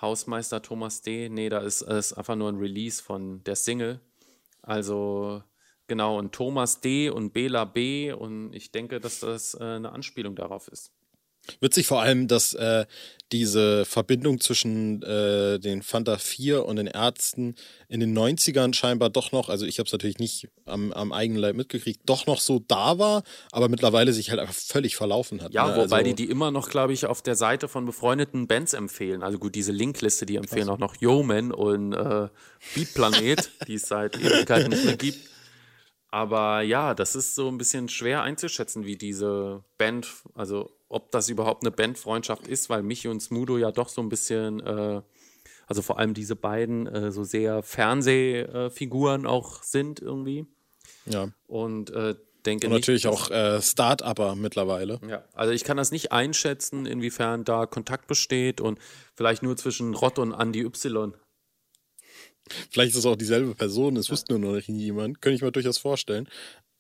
Hausmeister 0.01 0.61
Thomas 0.61 1.01
D. 1.01 1.29
Nee, 1.29 1.49
da 1.49 1.59
ist, 1.59 1.81
ist 1.81 2.13
einfach 2.13 2.35
nur 2.35 2.49
ein 2.49 2.57
Release 2.57 3.01
von 3.01 3.43
der 3.43 3.55
Single. 3.55 3.99
Also 4.61 5.43
genau, 5.87 6.17
und 6.17 6.33
Thomas 6.33 6.81
D. 6.81 7.09
und 7.09 7.33
Bela 7.33 7.65
B. 7.65 8.11
Und 8.11 8.53
ich 8.53 8.71
denke, 8.71 8.99
dass 8.99 9.21
das 9.21 9.53
äh, 9.55 9.63
eine 9.63 9.91
Anspielung 9.91 10.35
darauf 10.35 10.67
ist. 10.67 10.91
Witzig 11.59 11.87
vor 11.87 12.01
allem, 12.01 12.27
dass 12.27 12.53
äh, 12.53 12.85
diese 13.31 13.83
Verbindung 13.85 14.39
zwischen 14.39 15.01
äh, 15.03 15.59
den 15.59 15.81
Fanta 15.81 16.17
4 16.17 16.65
und 16.65 16.77
den 16.77 16.87
Ärzten 16.87 17.55
in 17.89 17.99
den 17.99 18.17
90ern 18.17 18.73
scheinbar 18.73 19.09
doch 19.09 19.31
noch, 19.31 19.49
also 19.49 19.65
ich 19.65 19.79
habe 19.79 19.87
es 19.87 19.91
natürlich 19.91 20.19
nicht 20.19 20.47
am, 20.65 20.93
am 20.93 21.11
eigenen 21.11 21.41
Leib 21.41 21.55
mitgekriegt, 21.55 22.01
doch 22.05 22.25
noch 22.25 22.39
so 22.39 22.59
da 22.59 22.99
war, 22.99 23.23
aber 23.51 23.67
mittlerweile 23.67 24.13
sich 24.13 24.29
halt 24.29 24.39
einfach 24.39 24.53
völlig 24.53 24.95
verlaufen 24.95 25.41
hat. 25.41 25.53
Ja, 25.53 25.67
ne? 25.67 25.75
wobei 25.75 25.97
also, 25.97 26.09
die 26.09 26.15
die 26.15 26.31
immer 26.31 26.51
noch, 26.51 26.69
glaube 26.69 26.93
ich, 26.93 27.05
auf 27.05 27.21
der 27.21 27.35
Seite 27.35 27.67
von 27.67 27.85
befreundeten 27.85 28.47
Bands 28.47 28.73
empfehlen. 28.73 29.23
Also 29.23 29.39
gut, 29.39 29.55
diese 29.55 29.73
Linkliste, 29.73 30.25
die 30.25 30.37
empfehlen 30.37 30.69
auch 30.69 30.79
noch 30.79 30.95
Yeoman 31.01 31.51
und 31.51 31.93
äh, 31.93 32.29
Beatplanet, 32.75 33.51
die 33.67 33.75
es 33.75 33.87
seit 33.87 34.15
Ewigkeiten 34.15 34.69
nicht 34.69 34.85
mehr 34.85 34.97
gibt. 34.97 35.19
Aber 36.09 36.61
ja, 36.61 36.93
das 36.93 37.15
ist 37.15 37.35
so 37.35 37.49
ein 37.49 37.57
bisschen 37.57 37.89
schwer 37.89 38.21
einzuschätzen, 38.21 38.85
wie 38.85 38.95
diese 38.95 39.63
Band, 39.77 40.07
also 40.33 40.71
ob 40.89 41.11
das 41.11 41.29
überhaupt 41.29 41.63
eine 41.63 41.71
Bandfreundschaft 41.71 42.47
ist, 42.47 42.69
weil 42.69 42.81
Michi 42.81 43.09
und 43.09 43.21
Smudo 43.21 43.57
ja 43.57 43.71
doch 43.71 43.89
so 43.89 44.01
ein 44.01 44.09
bisschen, 44.09 44.61
äh, 44.61 45.01
also 45.67 45.81
vor 45.81 45.99
allem 45.99 46.13
diese 46.13 46.35
beiden, 46.35 46.87
äh, 46.87 47.11
so 47.11 47.23
sehr 47.23 47.61
Fernsehfiguren 47.61 49.25
auch 49.25 49.63
sind 49.63 50.01
irgendwie. 50.01 50.45
Ja. 51.05 51.29
Und 51.45 51.89
äh, 51.89 52.15
denke 52.45 52.67
und 52.67 52.73
natürlich 52.73 53.03
nicht, 53.03 53.13
auch 53.13 53.29
äh, 53.29 53.61
Start-Upper 53.61 54.35
mittlerweile. 54.35 54.99
Ja, 55.07 55.25
also 55.33 55.51
ich 55.51 55.65
kann 55.65 55.75
das 55.75 55.91
nicht 55.91 56.13
einschätzen, 56.13 56.85
inwiefern 56.85 57.43
da 57.43 57.65
Kontakt 57.65 58.07
besteht 58.07 58.61
und 58.61 58.79
vielleicht 59.13 59.43
nur 59.43 59.57
zwischen 59.57 59.93
Rott 59.93 60.19
und 60.19 60.31
Andy 60.31 60.61
Y. 60.61 61.13
Vielleicht 62.69 62.91
ist 62.91 62.99
es 62.99 63.05
auch 63.05 63.15
dieselbe 63.15 63.55
Person, 63.55 63.97
es 63.97 64.07
ja. 64.07 64.11
wusste 64.13 64.33
nur 64.33 64.51
noch 64.51 64.55
nicht 64.55 64.69
jemand. 64.69 65.21
Könnte 65.21 65.35
ich 65.35 65.41
mir 65.41 65.51
durchaus 65.51 65.77
vorstellen. 65.77 66.27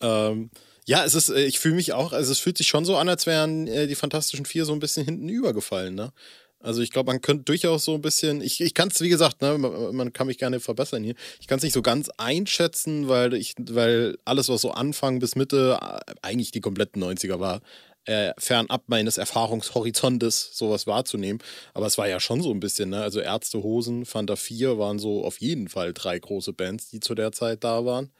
Ähm, 0.01 0.49
ja, 0.85 1.03
es 1.03 1.15
ist, 1.15 1.29
äh, 1.29 1.45
ich 1.45 1.59
fühle 1.59 1.75
mich 1.75 1.93
auch, 1.93 2.13
also 2.13 2.31
es 2.31 2.39
fühlt 2.39 2.57
sich 2.57 2.67
schon 2.67 2.85
so 2.85 2.97
an, 2.97 3.09
als 3.09 3.25
wären 3.25 3.67
äh, 3.67 3.87
die 3.87 3.95
Fantastischen 3.95 4.45
Vier 4.45 4.65
so 4.65 4.73
ein 4.73 4.79
bisschen 4.79 5.05
hinten 5.05 5.29
übergefallen, 5.29 5.95
ne? 5.95 6.13
Also 6.59 6.81
ich 6.81 6.91
glaube, 6.91 7.11
man 7.11 7.21
könnte 7.21 7.43
durchaus 7.43 7.85
so 7.85 7.93
ein 7.93 8.01
bisschen, 8.01 8.41
ich, 8.41 8.61
ich 8.61 8.73
kann 8.73 8.87
es, 8.87 8.99
wie 9.01 9.09
gesagt, 9.09 9.41
ne, 9.41 9.57
man, 9.59 9.95
man, 9.95 10.11
kann 10.11 10.25
mich 10.25 10.39
gerne 10.39 10.59
verbessern 10.59 11.03
hier. 11.03 11.13
Ich 11.39 11.47
kann 11.47 11.57
es 11.57 11.63
nicht 11.63 11.73
so 11.73 11.83
ganz 11.83 12.09
einschätzen, 12.17 13.07
weil 13.07 13.35
ich, 13.35 13.53
weil 13.59 14.17
alles, 14.25 14.49
was 14.49 14.61
so 14.61 14.71
Anfang 14.71 15.19
bis 15.19 15.35
Mitte 15.35 15.77
äh, 15.79 16.13
eigentlich 16.23 16.51
die 16.51 16.61
kompletten 16.61 17.03
90er 17.03 17.39
war, 17.39 17.61
äh, 18.07 18.33
fernab 18.37 18.83
meines 18.87 19.17
Erfahrungshorizontes 19.17 20.51
sowas 20.53 20.87
wahrzunehmen. 20.87 21.39
Aber 21.73 21.85
es 21.85 21.97
war 21.97 22.07
ja 22.07 22.19
schon 22.19 22.41
so 22.41 22.51
ein 22.51 22.59
bisschen, 22.59 22.89
ne? 22.89 23.01
Also 23.01 23.19
Ärztehosen, 23.19 24.05
Fanta 24.05 24.35
4 24.35 24.79
waren 24.79 24.97
so 24.97 25.23
auf 25.25 25.39
jeden 25.39 25.67
Fall 25.67 25.93
drei 25.93 26.17
große 26.17 26.53
Bands, 26.53 26.89
die 26.89 27.01
zu 27.01 27.15
der 27.15 27.33
Zeit 27.33 27.63
da 27.65 27.85
waren. 27.85 28.11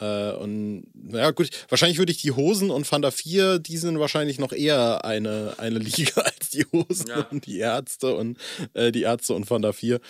Äh, 0.00 0.32
und 0.32 0.86
ja, 1.12 1.30
gut, 1.30 1.50
wahrscheinlich 1.68 1.98
würde 1.98 2.10
ich 2.10 2.20
die 2.20 2.32
Hosen 2.32 2.70
und 2.70 2.84
Fanta 2.84 3.12
4, 3.12 3.60
die 3.60 3.76
sind 3.76 4.00
wahrscheinlich 4.00 4.40
noch 4.40 4.52
eher 4.52 5.04
eine, 5.04 5.54
eine 5.58 5.78
Liga 5.78 6.20
als 6.22 6.50
die 6.50 6.64
Hosen 6.72 7.08
ja. 7.08 7.28
und 7.30 7.46
die 7.46 7.58
Ärzte 7.58 8.16
und 8.16 8.38
äh, 8.74 8.90
die 8.90 9.02
Ärzte 9.02 9.34
und 9.34 9.44
Fanta 9.44 9.72
4. 9.72 10.00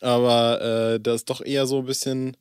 Aber 0.00 0.94
äh, 0.94 1.00
das 1.00 1.16
ist 1.16 1.30
doch 1.30 1.44
eher 1.44 1.66
so 1.66 1.80
ein 1.80 1.86
bisschen, 1.86 2.38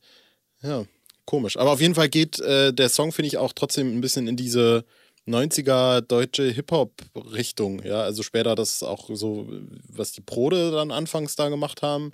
ja, 0.63 0.85
komisch. 1.25 1.57
Aber 1.57 1.71
auf 1.71 1.81
jeden 1.81 1.95
Fall 1.95 2.07
geht 2.07 2.39
äh, 2.39 2.73
der 2.73 2.87
Song, 2.87 3.11
finde 3.11 3.27
ich, 3.27 3.37
auch 3.37 3.51
trotzdem 3.51 3.95
ein 3.95 4.01
bisschen 4.01 4.29
in 4.29 4.37
diese 4.37 4.85
90er 5.27 6.01
deutsche 6.01 6.43
Hip-Hop-Richtung. 6.43 7.83
Ja, 7.83 8.01
also 8.01 8.23
später 8.23 8.55
das 8.55 8.83
auch 8.83 9.09
so, 9.13 9.47
was 9.87 10.11
die 10.11 10.21
Prode 10.21 10.71
dann 10.71 10.91
anfangs 10.91 11.35
da 11.35 11.49
gemacht 11.49 11.81
haben. 11.81 12.11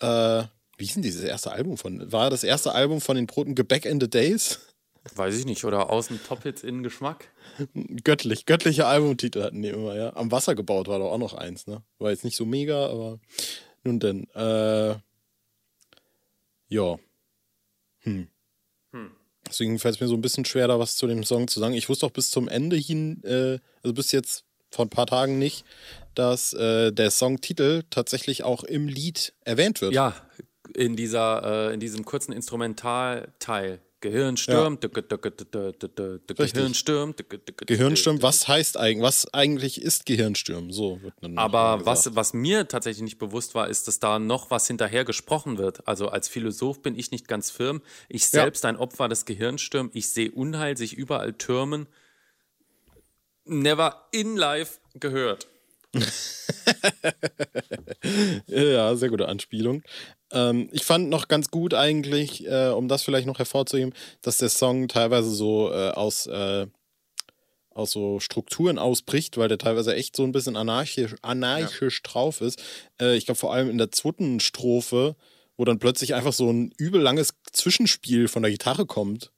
Äh, 0.00 0.44
wie 0.76 0.84
ist 0.84 0.96
denn 0.96 1.02
dieses 1.02 1.22
erste 1.22 1.52
Album 1.52 1.76
von? 1.76 2.10
War 2.12 2.30
das 2.30 2.42
erste 2.42 2.72
Album 2.72 3.00
von 3.00 3.16
den 3.16 3.26
Broten 3.26 3.54
Gebäck 3.54 3.84
in 3.84 4.00
the 4.00 4.10
Days? 4.10 4.60
Weiß 5.14 5.36
ich 5.38 5.44
nicht. 5.44 5.64
Oder 5.64 5.90
außen 5.90 6.18
Top-Hits 6.26 6.62
in 6.62 6.82
Geschmack? 6.82 7.28
Göttlich, 8.02 8.46
göttliche 8.46 8.86
Albumtitel 8.86 9.42
hatten 9.42 9.62
die 9.62 9.68
immer, 9.68 9.94
ja. 9.94 10.16
Am 10.16 10.32
Wasser 10.32 10.54
gebaut 10.54 10.88
war 10.88 10.98
doch 10.98 11.12
auch 11.12 11.18
noch 11.18 11.34
eins, 11.34 11.66
ne? 11.66 11.82
War 11.98 12.10
jetzt 12.10 12.24
nicht 12.24 12.36
so 12.36 12.46
mega, 12.46 12.86
aber 12.86 13.20
nun 13.84 14.00
denn. 14.00 14.28
Äh, 14.34 14.96
ja. 16.68 16.96
Hm. 18.00 18.28
Deswegen 19.48 19.78
fällt 19.78 19.96
es 19.96 20.00
mir 20.00 20.08
so 20.08 20.14
ein 20.14 20.22
bisschen 20.22 20.44
schwer, 20.44 20.68
da 20.68 20.78
was 20.78 20.96
zu 20.96 21.06
dem 21.06 21.24
Song 21.24 21.48
zu 21.48 21.60
sagen. 21.60 21.74
Ich 21.74 21.88
wusste 21.88 22.06
auch 22.06 22.10
bis 22.10 22.30
zum 22.30 22.48
Ende 22.48 22.76
hin, 22.76 23.22
äh, 23.24 23.58
also 23.82 23.94
bis 23.94 24.12
jetzt 24.12 24.44
vor 24.70 24.86
ein 24.86 24.90
paar 24.90 25.06
Tagen 25.06 25.38
nicht, 25.38 25.64
dass 26.14 26.52
äh, 26.52 26.92
der 26.92 27.10
Songtitel 27.10 27.82
tatsächlich 27.90 28.42
auch 28.42 28.64
im 28.64 28.88
Lied 28.88 29.34
erwähnt 29.44 29.80
wird. 29.80 29.94
Ja, 29.94 30.14
in, 30.74 30.96
dieser, 30.96 31.68
äh, 31.70 31.74
in 31.74 31.80
diesem 31.80 32.04
kurzen 32.04 32.32
Instrumentalteil. 32.32 33.80
Gehirn 34.04 34.36
stürmt, 34.36 34.82
Gehirn 34.82 36.74
stürmt. 36.74 37.24
Gehirn 37.66 37.96
stürmt, 37.96 38.22
was 38.22 38.46
heißt 38.46 38.76
eigentlich, 38.76 39.02
was 39.02 39.32
eigentlich 39.32 39.80
ist 39.80 40.04
Gehirnstürmen? 40.04 40.72
So 40.72 41.00
wird 41.00 41.14
dann 41.22 41.38
Aber 41.38 41.86
was, 41.86 42.14
was 42.14 42.34
mir 42.34 42.68
tatsächlich 42.68 43.02
nicht 43.02 43.18
bewusst 43.18 43.54
war, 43.54 43.66
ist, 43.68 43.88
dass 43.88 44.00
da 44.00 44.18
noch 44.18 44.50
was 44.50 44.66
hinterher 44.66 45.06
gesprochen 45.06 45.56
wird. 45.56 45.88
Also 45.88 46.08
als 46.08 46.28
Philosoph 46.28 46.82
bin 46.82 46.98
ich 46.98 47.12
nicht 47.12 47.28
ganz 47.28 47.50
firm. 47.50 47.80
Ich 48.10 48.26
selbst 48.26 48.64
ja. 48.64 48.68
ein 48.68 48.76
Opfer 48.76 49.08
des 49.08 49.24
Gehirnsturms. 49.24 49.92
Ich 49.94 50.10
sehe 50.10 50.30
Unheil 50.30 50.76
sich 50.76 50.92
überall 50.92 51.32
türmen. 51.32 51.86
Never 53.46 54.06
in 54.12 54.36
life 54.36 54.80
gehört. 55.00 55.48
Ja, 58.46 58.94
sehr 58.96 59.08
gute 59.08 59.28
Anspielung. 59.28 59.82
Ähm, 60.32 60.68
ich 60.72 60.84
fand 60.84 61.08
noch 61.08 61.28
ganz 61.28 61.50
gut 61.50 61.74
eigentlich, 61.74 62.46
äh, 62.46 62.68
um 62.68 62.88
das 62.88 63.02
vielleicht 63.02 63.26
noch 63.26 63.38
hervorzuheben, 63.38 63.94
dass 64.22 64.38
der 64.38 64.48
Song 64.48 64.88
teilweise 64.88 65.30
so 65.30 65.70
äh, 65.72 65.90
aus, 65.90 66.26
äh, 66.26 66.66
aus 67.70 67.92
so 67.92 68.20
Strukturen 68.20 68.78
ausbricht, 68.78 69.36
weil 69.36 69.48
der 69.48 69.58
teilweise 69.58 69.94
echt 69.94 70.16
so 70.16 70.24
ein 70.24 70.32
bisschen 70.32 70.56
anarchisch, 70.56 71.14
anarchisch 71.22 72.02
ja. 72.04 72.10
drauf 72.10 72.40
ist. 72.40 72.62
Äh, 73.00 73.16
ich 73.16 73.26
glaube 73.26 73.38
vor 73.38 73.52
allem 73.52 73.70
in 73.70 73.78
der 73.78 73.92
zweiten 73.92 74.40
Strophe, 74.40 75.16
wo 75.56 75.64
dann 75.64 75.78
plötzlich 75.78 76.14
einfach 76.14 76.32
so 76.32 76.50
ein 76.50 76.72
übel 76.78 77.00
langes 77.00 77.34
Zwischenspiel 77.52 78.28
von 78.28 78.42
der 78.42 78.50
Gitarre 78.50 78.86
kommt. 78.86 79.30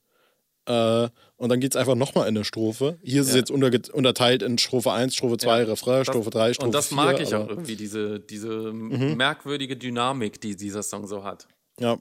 Äh, 0.65 1.09
und 1.37 1.49
dann 1.49 1.59
geht 1.59 1.73
es 1.73 1.77
einfach 1.77 1.95
nochmal 1.95 2.27
in 2.27 2.35
eine 2.35 2.43
Strophe. 2.43 2.97
Hier 3.03 3.21
ist 3.21 3.27
ja. 3.27 3.33
es 3.33 3.37
jetzt 3.37 3.51
unter, 3.51 3.71
unterteilt 3.93 4.41
in 4.41 4.57
Strophe 4.57 4.91
1, 4.91 5.15
Strophe 5.15 5.37
2, 5.37 5.59
ja. 5.59 5.65
Refrain, 5.65 6.03
Strophe 6.03 6.31
3, 6.31 6.53
Strophe 6.53 6.55
4. 6.55 6.65
Und 6.65 6.71
das 6.73 6.91
mag 6.91 7.19
ich 7.19 7.35
auch 7.35 7.47
irgendwie, 7.47 7.75
diese, 7.75 8.19
diese 8.19 8.73
mhm. 8.73 9.15
merkwürdige 9.15 9.77
Dynamik, 9.77 10.41
die 10.41 10.55
dieser 10.55 10.81
Song 10.81 11.05
so 11.05 11.23
hat. 11.23 11.47
Ja. 11.79 11.99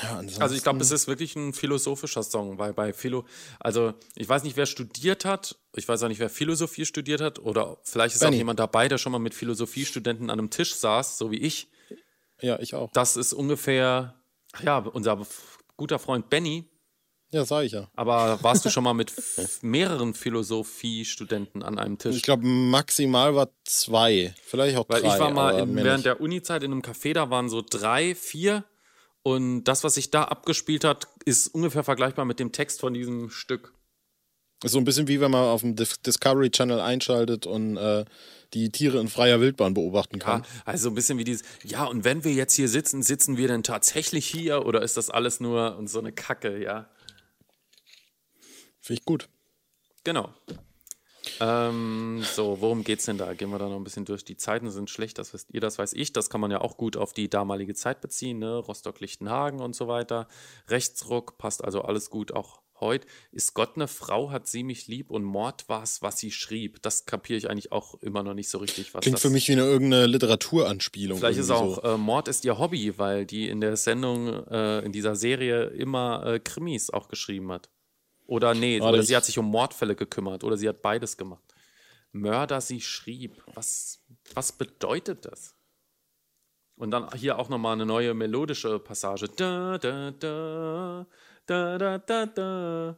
ja 0.00 0.22
also 0.38 0.54
ich 0.54 0.62
glaube, 0.62 0.78
es 0.78 0.92
ist 0.92 1.08
wirklich 1.08 1.34
ein 1.34 1.52
philosophischer 1.52 2.22
Song, 2.22 2.58
weil 2.58 2.72
bei 2.72 2.92
Philo, 2.92 3.26
also 3.58 3.94
ich 4.14 4.28
weiß 4.28 4.44
nicht, 4.44 4.56
wer 4.56 4.66
studiert 4.66 5.24
hat, 5.24 5.58
ich 5.74 5.88
weiß 5.88 6.04
auch 6.04 6.08
nicht, 6.08 6.20
wer 6.20 6.30
Philosophie 6.30 6.86
studiert 6.86 7.20
hat, 7.20 7.40
oder 7.40 7.78
vielleicht 7.82 8.14
ist 8.14 8.20
Benny. 8.20 8.36
auch 8.36 8.38
jemand 8.38 8.60
dabei, 8.60 8.86
der 8.86 8.98
schon 8.98 9.10
mal 9.10 9.18
mit 9.18 9.34
Philosophiestudenten 9.34 10.30
an 10.30 10.38
einem 10.38 10.50
Tisch 10.50 10.76
saß, 10.76 11.18
so 11.18 11.32
wie 11.32 11.38
ich. 11.38 11.68
Ja, 12.40 12.60
ich 12.60 12.76
auch. 12.76 12.92
Das 12.92 13.16
ist 13.16 13.32
ungefähr, 13.32 14.14
ja, 14.62 14.78
unser 14.78 15.26
guter 15.76 15.98
Freund 15.98 16.30
Benny, 16.30 16.69
ja, 17.32 17.44
sag 17.44 17.64
ich 17.64 17.72
ja. 17.72 17.88
Aber 17.94 18.42
warst 18.42 18.64
du 18.64 18.70
schon 18.70 18.84
mal 18.84 18.94
mit 18.94 19.12
mehreren 19.62 20.14
Philosophiestudenten 20.14 21.62
an 21.62 21.78
einem 21.78 21.98
Tisch? 21.98 22.16
Ich 22.16 22.22
glaube, 22.22 22.44
maximal 22.44 23.34
war 23.34 23.50
zwei, 23.64 24.34
vielleicht 24.44 24.76
auch 24.76 24.88
Weil 24.88 25.02
drei. 25.02 25.08
Weil 25.08 25.14
ich 25.14 25.20
war 25.20 25.30
mal 25.30 25.58
in, 25.58 25.76
während 25.76 26.04
der 26.04 26.20
Uni-Zeit 26.20 26.62
in 26.62 26.72
einem 26.72 26.82
Café, 26.82 27.14
da 27.14 27.30
waren 27.30 27.48
so 27.48 27.62
drei, 27.68 28.14
vier. 28.14 28.64
Und 29.22 29.64
das, 29.64 29.84
was 29.84 29.94
sich 29.94 30.10
da 30.10 30.24
abgespielt 30.24 30.82
hat, 30.82 31.06
ist 31.24 31.48
ungefähr 31.48 31.84
vergleichbar 31.84 32.24
mit 32.24 32.40
dem 32.40 32.52
Text 32.52 32.80
von 32.80 32.94
diesem 32.94 33.30
Stück. 33.30 33.74
Ist 34.62 34.72
so 34.72 34.78
ein 34.78 34.84
bisschen 34.84 35.08
wie 35.08 35.20
wenn 35.20 35.30
man 35.30 35.44
auf 35.44 35.62
dem 35.62 35.74
Discovery 35.74 36.50
Channel 36.50 36.80
einschaltet 36.80 37.46
und 37.46 37.78
äh, 37.78 38.04
die 38.52 38.70
Tiere 38.70 38.98
in 38.98 39.08
freier 39.08 39.40
Wildbahn 39.40 39.72
beobachten 39.72 40.18
kann. 40.18 40.42
Ja, 40.42 40.48
also 40.66 40.88
ein 40.90 40.94
bisschen 40.94 41.16
wie 41.18 41.24
dieses, 41.24 41.46
ja, 41.64 41.84
und 41.84 42.04
wenn 42.04 42.24
wir 42.24 42.32
jetzt 42.32 42.54
hier 42.54 42.68
sitzen, 42.68 43.02
sitzen 43.02 43.36
wir 43.38 43.48
denn 43.48 43.62
tatsächlich 43.62 44.26
hier 44.26 44.66
oder 44.66 44.82
ist 44.82 44.96
das 44.96 45.08
alles 45.08 45.40
nur 45.40 45.76
und 45.78 45.88
so 45.88 45.98
eine 45.98 46.12
Kacke, 46.12 46.62
ja? 46.62 46.90
Finde 48.90 49.02
ich 49.02 49.06
gut. 49.06 49.28
Genau. 50.02 50.30
Ähm, 51.38 52.24
so, 52.34 52.60
worum 52.60 52.82
geht's 52.82 53.04
denn 53.04 53.18
da? 53.18 53.34
Gehen 53.34 53.50
wir 53.50 53.58
da 53.60 53.68
noch 53.68 53.76
ein 53.76 53.84
bisschen 53.84 54.04
durch. 54.04 54.24
Die 54.24 54.36
Zeiten 54.36 54.68
sind 54.68 54.90
schlecht, 54.90 55.18
das 55.18 55.32
wisst 55.32 55.54
ihr, 55.54 55.60
das 55.60 55.78
weiß 55.78 55.92
ich. 55.92 56.12
Das 56.12 56.28
kann 56.28 56.40
man 56.40 56.50
ja 56.50 56.60
auch 56.60 56.76
gut 56.76 56.96
auf 56.96 57.12
die 57.12 57.30
damalige 57.30 57.74
Zeit 57.74 58.00
beziehen, 58.00 58.40
ne? 58.40 58.56
Rostock-Lichtenhagen 58.56 59.60
und 59.60 59.76
so 59.76 59.86
weiter. 59.86 60.26
Rechtsruck 60.66 61.38
passt 61.38 61.62
also 61.62 61.82
alles 61.82 62.10
gut 62.10 62.32
auch 62.32 62.62
heute. 62.80 63.06
Ist 63.30 63.54
Gott 63.54 63.76
eine 63.76 63.86
Frau, 63.86 64.32
hat 64.32 64.48
sie 64.48 64.64
mich 64.64 64.88
lieb 64.88 65.12
und 65.12 65.22
Mord 65.22 65.68
war's, 65.68 66.02
was 66.02 66.18
sie 66.18 66.32
schrieb. 66.32 66.82
Das 66.82 67.06
kapiere 67.06 67.38
ich 67.38 67.48
eigentlich 67.48 67.70
auch 67.70 67.94
immer 68.02 68.24
noch 68.24 68.34
nicht 68.34 68.48
so 68.50 68.58
richtig. 68.58 68.92
Was 68.92 69.02
Klingt 69.02 69.14
das 69.14 69.22
für 69.22 69.30
mich 69.30 69.46
wie 69.46 69.52
eine 69.52 69.62
irgendeine 69.62 70.06
Literaturanspielung. 70.06 71.20
Vielleicht 71.20 71.38
ist 71.38 71.52
auch 71.52 71.76
so. 71.76 71.82
äh, 71.82 71.96
Mord 71.96 72.26
ist 72.26 72.44
ihr 72.44 72.58
Hobby, 72.58 72.98
weil 72.98 73.24
die 73.24 73.48
in 73.48 73.60
der 73.60 73.76
Sendung, 73.76 74.26
äh, 74.48 74.80
in 74.80 74.90
dieser 74.90 75.14
Serie 75.14 75.66
immer 75.66 76.26
äh, 76.26 76.40
Krimis 76.40 76.90
auch 76.90 77.06
geschrieben 77.06 77.52
hat. 77.52 77.70
Oder 78.30 78.54
nee, 78.54 78.80
oder 78.80 79.02
sie 79.02 79.16
hat 79.16 79.24
sich 79.24 79.38
um 79.38 79.46
Mordfälle 79.46 79.96
gekümmert 79.96 80.44
oder 80.44 80.56
sie 80.56 80.68
hat 80.68 80.82
beides 80.82 81.16
gemacht. 81.16 81.42
Mörder, 82.12 82.60
sie 82.60 82.80
schrieb. 82.80 83.42
Was, 83.54 84.04
was 84.34 84.52
bedeutet 84.52 85.24
das? 85.24 85.56
Und 86.76 86.92
dann 86.92 87.12
hier 87.16 87.40
auch 87.40 87.48
nochmal 87.48 87.72
eine 87.72 87.86
neue 87.86 88.14
melodische 88.14 88.78
Passage. 88.78 89.26
Da, 89.34 89.78
da, 89.78 90.12
da, 90.12 91.06
da, 91.46 91.78
da, 91.78 91.98
da, 91.98 92.26
da. 92.26 92.96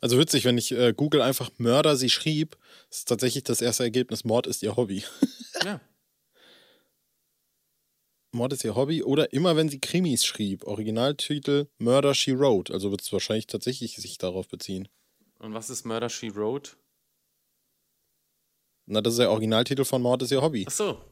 Also 0.00 0.18
witzig, 0.18 0.46
wenn 0.46 0.56
ich 0.56 0.72
äh, 0.72 0.94
Google 0.96 1.20
einfach 1.20 1.50
Mörder, 1.58 1.96
sie 1.96 2.08
schrieb, 2.08 2.56
ist 2.88 3.08
tatsächlich 3.08 3.44
das 3.44 3.60
erste 3.60 3.82
Ergebnis, 3.82 4.24
Mord 4.24 4.46
ist 4.46 4.62
ihr 4.62 4.74
Hobby. 4.74 5.04
Mord 8.32 8.52
ist 8.52 8.64
ihr 8.64 8.76
Hobby 8.76 9.02
oder 9.02 9.32
immer 9.32 9.56
wenn 9.56 9.68
sie 9.68 9.80
Krimis 9.80 10.24
schrieb. 10.24 10.64
Originaltitel 10.64 11.66
Murder 11.78 12.14
She 12.14 12.38
Wrote. 12.38 12.72
Also 12.72 12.90
wird 12.90 13.02
es 13.02 13.12
wahrscheinlich 13.12 13.46
tatsächlich 13.46 13.96
sich 13.96 14.18
darauf 14.18 14.48
beziehen. 14.48 14.88
Und 15.38 15.54
was 15.54 15.70
ist 15.70 15.84
Murder 15.84 16.08
She 16.08 16.34
Wrote? 16.34 16.72
Na, 18.86 19.00
das 19.00 19.14
ist 19.14 19.18
der 19.18 19.30
Originaltitel 19.30 19.84
von 19.84 20.02
Mord 20.02 20.22
ist 20.22 20.32
ihr 20.32 20.42
Hobby. 20.42 20.64
Ach 20.68 20.72
so. 20.72 21.04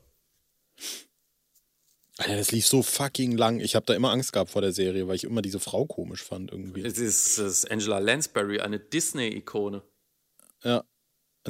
Alter, 2.18 2.36
das 2.36 2.50
lief 2.50 2.66
so 2.66 2.82
fucking 2.82 3.36
lang. 3.36 3.60
Ich 3.60 3.76
habe 3.76 3.86
da 3.86 3.94
immer 3.94 4.10
Angst 4.10 4.32
gehabt 4.32 4.50
vor 4.50 4.62
der 4.62 4.72
Serie, 4.72 5.06
weil 5.06 5.14
ich 5.14 5.24
immer 5.24 5.42
diese 5.42 5.60
Frau 5.60 5.86
komisch 5.86 6.24
fand 6.24 6.50
irgendwie. 6.50 6.82
Es 6.82 6.98
ist, 6.98 7.38
es 7.38 7.64
ist 7.64 7.70
Angela 7.70 8.00
Lansbury, 8.00 8.60
eine 8.60 8.80
Disney-Ikone. 8.80 9.82
Ja, 10.64 10.84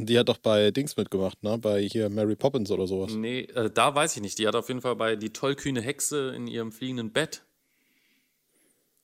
die 0.06 0.18
hat 0.18 0.28
doch 0.28 0.38
bei 0.38 0.70
Dings 0.70 0.96
mitgemacht, 0.96 1.42
ne? 1.42 1.58
Bei 1.58 1.80
hier 1.80 2.08
Mary 2.10 2.36
Poppins 2.36 2.70
oder 2.70 2.86
sowas. 2.86 3.12
Nee, 3.12 3.42
äh, 3.42 3.70
da 3.70 3.94
weiß 3.94 4.16
ich 4.16 4.22
nicht. 4.22 4.38
Die 4.38 4.46
hat 4.46 4.54
auf 4.54 4.68
jeden 4.68 4.80
Fall 4.80 4.96
bei 4.96 5.16
Die 5.16 5.32
tollkühne 5.32 5.80
Hexe 5.80 6.32
in 6.34 6.46
ihrem 6.46 6.72
fliegenden 6.72 7.12
Bett. 7.12 7.44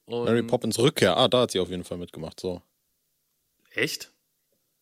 Und 0.07 0.25
Mary 0.25 0.43
Poppins 0.43 0.79
Rückkehr. 0.79 1.17
Ah, 1.17 1.29
da 1.29 1.43
hat 1.43 1.51
sie 1.51 1.61
auf 1.61 1.71
jeden 1.71 1.85
Fall 1.85 1.99
mitgemacht, 1.99 2.41
so. 2.41 2.61
Echt? 3.73 4.13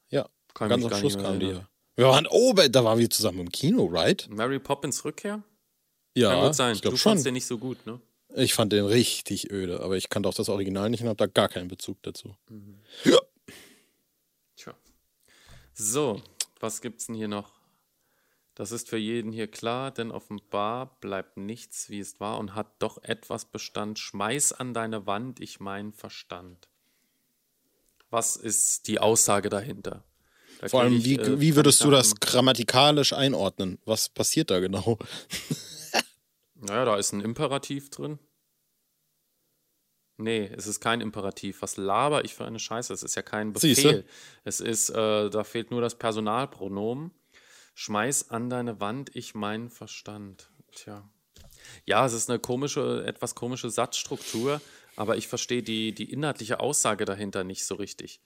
Ja. 0.08 0.28
Kann 0.54 0.68
Ganz 0.68 0.84
am 0.84 0.94
Schluss 0.94 1.16
kam 1.16 1.40
die 1.40 1.46
ja. 1.46 1.68
Wir 1.94 2.06
waren 2.06 2.26
oben, 2.26 2.72
da 2.72 2.84
waren 2.84 2.98
wir 2.98 3.10
zusammen 3.10 3.40
im 3.40 3.52
Kino, 3.52 3.84
right? 3.84 4.26
Mary 4.30 4.58
Poppins 4.58 5.04
Rückkehr? 5.04 5.42
Ja, 6.14 6.30
Kann 6.30 6.46
gut 6.46 6.54
sein. 6.54 6.74
Ich 6.74 6.80
du 6.80 6.96
fandst 6.96 7.26
den 7.26 7.34
nicht 7.34 7.46
so 7.46 7.58
gut, 7.58 7.86
ne? 7.86 8.00
Ich 8.34 8.54
fand 8.54 8.72
den 8.72 8.86
richtig 8.86 9.50
öde, 9.50 9.80
aber 9.80 9.96
ich 9.96 10.08
kannte 10.08 10.28
auch 10.28 10.34
das 10.34 10.48
Original 10.48 10.88
nicht 10.88 11.02
und 11.02 11.08
habe 11.08 11.16
da 11.16 11.26
gar 11.26 11.48
keinen 11.48 11.68
Bezug 11.68 12.02
dazu. 12.02 12.34
Mhm. 12.48 12.78
Ja. 13.04 13.18
So, 15.74 16.22
was 16.60 16.80
gibt's 16.80 17.06
denn 17.06 17.14
hier 17.14 17.28
noch? 17.28 17.52
Das 18.54 18.70
ist 18.70 18.90
für 18.90 18.98
jeden 18.98 19.32
hier 19.32 19.50
klar, 19.50 19.90
denn 19.90 20.10
offenbar 20.10 20.98
bleibt 21.00 21.38
nichts, 21.38 21.88
wie 21.88 22.00
es 22.00 22.20
war 22.20 22.38
und 22.38 22.54
hat 22.54 22.66
doch 22.80 23.02
etwas 23.02 23.46
Bestand. 23.46 23.98
Schmeiß 23.98 24.52
an 24.52 24.74
deine 24.74 25.06
Wand, 25.06 25.40
ich 25.40 25.58
mein 25.58 25.92
Verstand. 25.94 26.68
Was 28.10 28.36
ist 28.36 28.88
die 28.88 28.98
Aussage 28.98 29.48
dahinter? 29.48 30.04
Da 30.60 30.68
Vor 30.68 30.82
allem, 30.82 30.98
ich, 30.98 31.04
wie, 31.04 31.16
äh, 31.16 31.40
wie 31.40 31.56
würdest 31.56 31.82
du 31.82 31.90
das 31.90 32.14
grammatikalisch 32.16 33.14
einordnen? 33.14 33.78
Was 33.86 34.10
passiert 34.10 34.50
da 34.50 34.60
genau? 34.60 34.98
naja, 36.54 36.84
da 36.84 36.96
ist 36.96 37.12
ein 37.12 37.22
Imperativ 37.22 37.88
drin. 37.88 38.18
Nee, 40.16 40.50
es 40.56 40.66
ist 40.66 40.80
kein 40.80 41.00
Imperativ. 41.00 41.62
Was 41.62 41.76
laber 41.76 42.24
ich 42.24 42.34
für 42.34 42.44
eine 42.44 42.58
Scheiße? 42.58 42.92
Es 42.92 43.02
ist 43.02 43.14
ja 43.14 43.22
kein 43.22 43.54
Siehste? 43.54 43.88
Befehl. 43.88 44.04
Es 44.44 44.60
ist, 44.60 44.90
äh, 44.90 45.30
da 45.30 45.44
fehlt 45.44 45.70
nur 45.70 45.80
das 45.80 45.98
Personalpronomen. 45.98 47.12
Schmeiß 47.74 48.30
an 48.30 48.50
deine 48.50 48.80
Wand, 48.80 49.14
ich 49.16 49.34
mein 49.34 49.70
Verstand. 49.70 50.50
Tja. 50.72 51.08
Ja, 51.84 52.04
es 52.04 52.12
ist 52.12 52.28
eine 52.28 52.38
komische, 52.38 53.04
etwas 53.06 53.34
komische 53.34 53.70
Satzstruktur, 53.70 54.60
aber 54.96 55.16
ich 55.16 55.28
verstehe 55.28 55.62
die, 55.62 55.94
die 55.94 56.10
inhaltliche 56.10 56.60
Aussage 56.60 57.04
dahinter 57.04 57.44
nicht 57.44 57.64
so 57.64 57.76
richtig. 57.76 58.20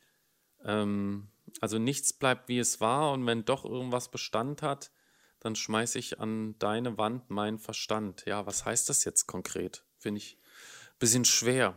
Ähm, 0.65 1.29
also 1.61 1.79
nichts 1.79 2.13
bleibt 2.13 2.49
wie 2.49 2.59
es 2.59 2.81
war 2.81 3.13
und 3.13 3.25
wenn 3.27 3.45
doch 3.45 3.65
irgendwas 3.65 4.11
Bestand 4.11 4.63
hat, 4.63 4.91
dann 5.39 5.55
schmeiße 5.55 5.99
ich 5.99 6.19
an 6.19 6.59
deine 6.59 6.99
Wand 6.99 7.31
meinen 7.31 7.59
Verstand. 7.59 8.25
Ja, 8.27 8.47
was 8.47 8.65
heißt 8.65 8.89
das 8.89 9.05
jetzt 9.05 9.27
konkret? 9.27 9.85
Finde 9.99 10.19
ich 10.19 10.39
bisschen 10.99 11.25
schwer. 11.25 11.75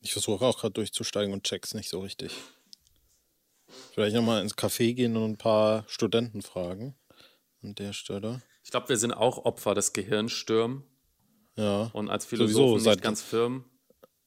Ich 0.00 0.12
versuche 0.12 0.44
auch 0.44 0.58
gerade 0.58 0.72
durchzusteigen 0.74 1.32
und 1.32 1.44
check's 1.44 1.74
nicht 1.74 1.88
so 1.90 2.00
richtig. 2.00 2.32
Vielleicht 3.92 4.14
nochmal 4.14 4.42
ins 4.42 4.56
Café 4.56 4.94
gehen 4.94 5.16
und 5.16 5.24
ein 5.32 5.36
paar 5.38 5.84
Studenten 5.88 6.42
fragen. 6.42 6.94
An 7.62 7.74
der 7.74 7.92
Stelle. 7.92 8.40
Ich 8.62 8.70
glaube, 8.70 8.88
wir 8.88 8.96
sind 8.96 9.12
auch 9.12 9.44
Opfer 9.44 9.74
des 9.74 9.92
Gehirnsturm 9.92 10.84
Ja. 11.56 11.90
und 11.92 12.08
als 12.08 12.24
Sowieso, 12.24 12.36
Philosophen 12.46 12.74
nicht 12.74 12.84
seit- 12.84 13.02
ganz 13.02 13.20
firm. 13.22 13.64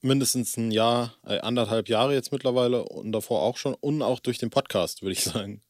Mindestens 0.02 0.58
ein 0.58 0.72
Jahr, 0.72 1.16
äh, 1.26 1.40
anderthalb 1.40 1.88
Jahre 1.88 2.14
jetzt 2.14 2.32
mittlerweile 2.32 2.84
und 2.84 3.12
davor 3.12 3.42
auch 3.44 3.58
schon. 3.58 3.76
Und 3.76 4.02
auch 4.02 4.20
durch 4.20 4.40
den 4.40 4.50
Podcast, 4.50 5.02
würde 5.04 5.14
ich 5.14 5.24
sagen. 5.24 5.62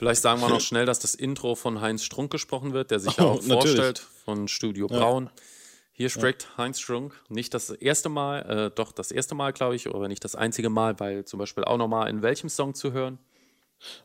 Vielleicht 0.00 0.22
sagen 0.22 0.40
wir 0.40 0.48
noch 0.48 0.60
schnell, 0.62 0.86
dass 0.86 0.98
das 0.98 1.14
Intro 1.14 1.54
von 1.54 1.82
Heinz 1.82 2.04
Strunk 2.04 2.30
gesprochen 2.32 2.72
wird, 2.72 2.90
der 2.90 3.00
sich 3.00 3.18
ja 3.18 3.24
auch 3.24 3.34
natürlich. 3.34 3.52
vorstellt 3.52 3.98
von 3.98 4.48
Studio 4.48 4.86
Braun. 4.86 5.28
Hier 5.92 6.08
spricht 6.08 6.56
Heinz 6.56 6.80
Strunk. 6.80 7.12
Nicht 7.28 7.52
das 7.52 7.68
erste 7.68 8.08
Mal, 8.08 8.38
äh, 8.48 8.70
doch 8.74 8.92
das 8.92 9.12
erste 9.12 9.34
Mal, 9.34 9.52
glaube 9.52 9.76
ich, 9.76 9.86
aber 9.86 10.08
nicht 10.08 10.24
das 10.24 10.34
einzige 10.34 10.70
Mal, 10.70 10.98
weil 11.00 11.26
zum 11.26 11.38
Beispiel 11.38 11.64
auch 11.64 11.76
nochmal 11.76 12.08
in 12.08 12.22
welchem 12.22 12.48
Song 12.48 12.74
zu 12.74 12.92
hören? 12.92 13.18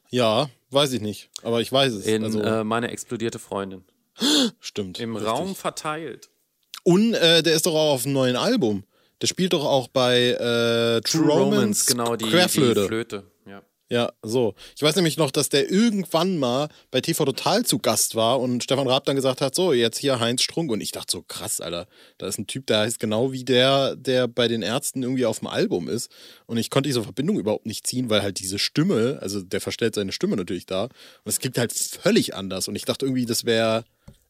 Ja, 0.09 0.49
weiß 0.71 0.91
ich 0.91 0.99
nicht. 0.99 1.29
Aber 1.43 1.61
ich 1.61 1.71
weiß 1.71 1.93
es. 1.93 2.05
In 2.05 2.25
also, 2.25 2.41
äh, 2.41 2.65
Meine 2.65 2.91
explodierte 2.91 3.39
Freundin. 3.39 3.85
stimmt. 4.59 4.99
Im 4.99 5.15
richtig. 5.15 5.31
Raum 5.31 5.55
verteilt. 5.55 6.29
Und 6.83 7.13
äh, 7.13 7.41
der 7.41 7.55
ist 7.55 7.65
doch 7.65 7.73
auch 7.73 7.93
auf 7.93 8.03
dem 8.03 8.11
neuen 8.11 8.35
Album. 8.35 8.83
Der 9.21 9.27
spielt 9.27 9.53
doch 9.53 9.63
auch 9.63 9.87
bei 9.87 10.31
äh, 10.31 10.99
True, 11.09 11.25
Romance, 11.25 11.85
genau, 11.85 12.17
die, 12.17 12.25
die. 12.25 12.49
Flöte. 12.49 13.23
Ja. 13.89 14.11
So. 14.23 14.55
Ich 14.75 14.81
weiß 14.81 14.95
nämlich 14.95 15.17
noch, 15.17 15.29
dass 15.29 15.49
der 15.49 15.69
irgendwann 15.69 16.39
mal 16.39 16.69
bei 16.89 17.01
TV 17.01 17.23
Total 17.23 17.63
zu 17.65 17.77
Gast 17.77 18.15
war 18.15 18.39
und 18.39 18.63
Stefan 18.63 18.87
Raab 18.87 19.05
dann 19.05 19.15
gesagt 19.15 19.41
hat, 19.41 19.53
so, 19.53 19.73
jetzt 19.73 19.99
hier 19.99 20.19
Heinz 20.19 20.41
Strunk. 20.41 20.71
Und 20.71 20.81
ich 20.81 20.91
dachte 20.91 21.11
so, 21.11 21.21
krass, 21.21 21.61
Alter, 21.61 21.87
da 22.17 22.25
ist 22.27 22.39
ein 22.39 22.47
Typ, 22.47 22.65
der 22.65 22.79
heißt 22.79 22.99
genau 22.99 23.31
wie 23.31 23.43
der, 23.43 23.95
der 23.95 24.27
bei 24.27 24.47
den 24.47 24.63
Ärzten 24.63 25.03
irgendwie 25.03 25.25
auf 25.27 25.39
dem 25.39 25.47
Album 25.49 25.87
ist. 25.87 26.11
Und 26.47 26.57
ich 26.57 26.71
konnte 26.71 26.89
diese 26.89 27.03
Verbindung 27.03 27.37
überhaupt 27.39 27.67
nicht 27.67 27.85
ziehen, 27.85 28.09
weil 28.09 28.23
halt 28.23 28.39
diese 28.39 28.57
Stimme, 28.57 29.19
also 29.21 29.41
der 29.41 29.61
verstellt 29.61 29.93
seine 29.93 30.11
Stimme 30.11 30.35
natürlich 30.35 30.65
da. 30.65 30.85
Und 30.85 30.91
es 31.25 31.39
klingt 31.39 31.57
halt 31.59 31.71
völlig 31.71 32.33
anders. 32.33 32.67
Und 32.67 32.75
ich 32.75 32.85
dachte 32.85 33.05
irgendwie, 33.05 33.25
das 33.27 33.45
wäre 33.45 33.83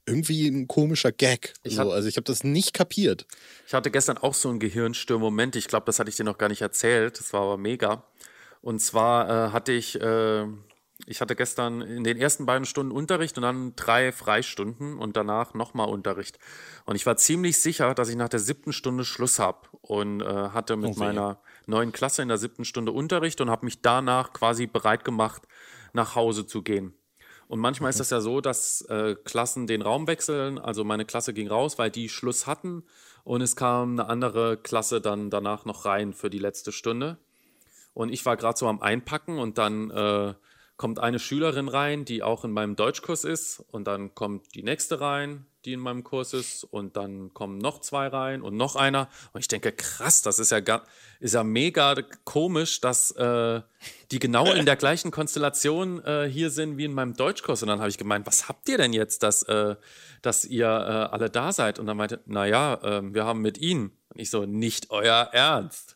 irgendwie 0.05 0.47
ein 0.50 0.67
komischer 0.67 1.12
Gag. 1.13 1.53
Ich 1.63 1.75
so, 1.75 1.81
hab- 1.81 1.89
also 1.91 2.07
ich 2.09 2.17
habe 2.17 2.25
das 2.25 2.43
nicht 2.43 2.74
kapiert. 2.74 3.25
Ich 3.67 3.74
hatte 3.74 3.89
gestern 3.89 4.17
auch 4.17 4.33
so 4.33 4.50
einen 4.50 4.59
Gehirnstörmoment. 4.59 5.55
Ich 5.55 5.67
glaube, 5.67 5.85
das 5.85 5.97
hatte 5.97 6.09
ich 6.09 6.17
dir 6.17 6.25
noch 6.25 6.38
gar 6.38 6.50
nicht 6.50 6.62
erzählt. 6.62 7.17
Das 7.19 7.31
war 7.33 7.41
aber 7.41 7.57
mega. 7.57 8.03
Und 8.65 8.79
zwar 8.79 9.29
äh, 9.29 9.51
hatte 9.51 9.74
ich, 9.74 10.01
äh, 10.01 10.48
ich 11.05 11.22
hatte 11.22 11.36
gestern 11.36 11.81
in 11.81 12.03
den 12.03 12.17
ersten 12.17 12.48
beiden 12.48 12.65
Stunden 12.65 12.91
Unterricht 12.91 13.38
und 13.38 13.43
dann 13.43 13.75
drei 13.75 14.12
Freistunden 14.12 14.98
und 14.98 15.15
danach 15.15 15.53
nochmal 15.53 15.88
Unterricht. 15.88 16.39
Und 16.86 16.95
ich 16.95 17.05
war 17.05 17.15
ziemlich 17.15 17.60
sicher, 17.60 17.93
dass 17.93 18.10
ich 18.10 18.15
nach 18.15 18.27
der 18.27 18.39
siebten 18.39 18.74
Stunde 18.74 19.05
Schluss 19.05 19.38
habe 19.38 19.67
und 19.81 20.22
äh, 20.22 20.25
hatte 20.25 20.77
mit 20.77 20.89
Oh 20.89 20.95
weh. 20.95 21.00
meiner 21.00 21.38
neuen 21.67 21.91
Klasse 21.91 22.24
in 22.24 22.27
der 22.27 22.39
siebten 22.39 22.65
Stunde 22.65 22.91
Unterricht 22.91 23.39
und 23.39 23.51
habe 23.51 23.65
mich 23.65 23.84
danach 23.84 24.34
quasi 24.34 24.65
bereit 24.65 25.06
gemacht, 25.06 25.43
nach 25.93 26.15
Hause 26.15 26.47
zu 26.47 26.63
gehen. 26.63 26.95
Und 27.47 27.60
manchmal 27.60 27.91
ist 27.91 27.99
das 27.99 28.10
ja 28.10 28.19
so, 28.19 28.41
dass 28.41 28.82
äh, 28.89 29.13
Klassen 29.25 29.67
den 29.67 29.84
Raum 29.84 30.08
wechseln. 30.08 30.58
Also 30.58 30.84
meine 30.84 31.06
Klasse 31.06 31.36
ging 31.36 31.49
raus, 31.49 31.78
weil 31.78 31.91
die 31.91 32.10
Schluss 32.10 32.47
hatten. 32.47 32.82
Und 33.23 33.41
es 33.41 33.56
kam 33.56 33.91
eine 33.91 34.10
andere 34.10 34.58
Klasse 34.58 35.01
dann 35.01 35.30
danach 35.30 35.65
noch 35.65 35.86
rein 35.86 36.13
für 36.13 36.32
die 36.32 36.39
letzte 36.39 36.71
Stunde. 36.71 37.19
Und 37.95 38.12
ich 38.12 38.25
war 38.25 38.36
gerade 38.36 38.60
so 38.60 38.67
am 38.67 38.81
Einpacken 38.81 39.39
und 39.39 39.58
dann 39.58 39.89
äh, 39.89 40.34
kommt 40.75 40.99
eine 40.99 41.17
Schülerin 41.17 41.69
rein, 41.69 42.03
die 42.03 42.23
auch 42.23 42.43
in 42.43 42.51
meinem 42.51 42.75
Deutschkurs 42.75 43.23
ist. 43.23 43.63
Und 43.71 43.88
dann 43.88 44.13
kommt 44.13 44.53
die 44.53 44.63
nächste 44.63 44.99
rein, 44.99 45.45
die 45.63 45.71
in 45.71 45.79
meinem 45.79 46.03
Kurs 46.03 46.34
ist. 46.34 46.65
Und 46.65 46.97
dann 46.97 47.34
kommen 47.34 47.58
noch 47.58 47.79
zwei 47.79 48.08
rein 48.08 48.41
und 48.41 48.58
noch 48.58 48.75
einer. 48.75 49.08
Und 49.31 49.39
ich 49.39 49.47
denke, 49.47 49.71
krass, 49.71 50.21
das 50.21 50.39
ist 50.39 50.51
ja, 50.51 50.60
ist 51.21 51.36
ja 51.36 51.45
mega 51.45 51.95
komisch, 52.25 52.81
dass 52.81 53.12
äh, 53.12 53.62
die 54.12 54.19
genau 54.19 54.51
in 54.51 54.65
der 54.65 54.75
gleichen 54.75 55.10
Konstellation 55.10 56.03
äh, 56.03 56.29
hier 56.29 56.49
sind 56.49 56.77
wie 56.77 56.84
in 56.84 56.93
meinem 56.93 57.13
Deutschkurs. 57.13 57.63
Und 57.63 57.69
dann 57.69 57.79
habe 57.79 57.89
ich 57.89 57.97
gemeint, 57.97 58.27
was 58.27 58.49
habt 58.49 58.67
ihr 58.67 58.77
denn 58.77 58.91
jetzt, 58.91 59.23
dass, 59.23 59.41
äh, 59.43 59.77
dass 60.21 60.43
ihr 60.43 60.67
äh, 60.67 61.13
alle 61.13 61.29
da 61.29 61.53
seid? 61.53 61.79
Und 61.79 61.86
dann 61.86 61.95
meinte, 61.95 62.19
naja, 62.25 62.73
äh, 62.84 63.13
wir 63.13 63.23
haben 63.23 63.39
mit 63.39 63.58
ihnen. 63.58 63.91
Und 64.10 64.19
ich 64.19 64.29
so, 64.29 64.45
nicht 64.45 64.91
euer 64.91 65.29
Ernst. 65.31 65.95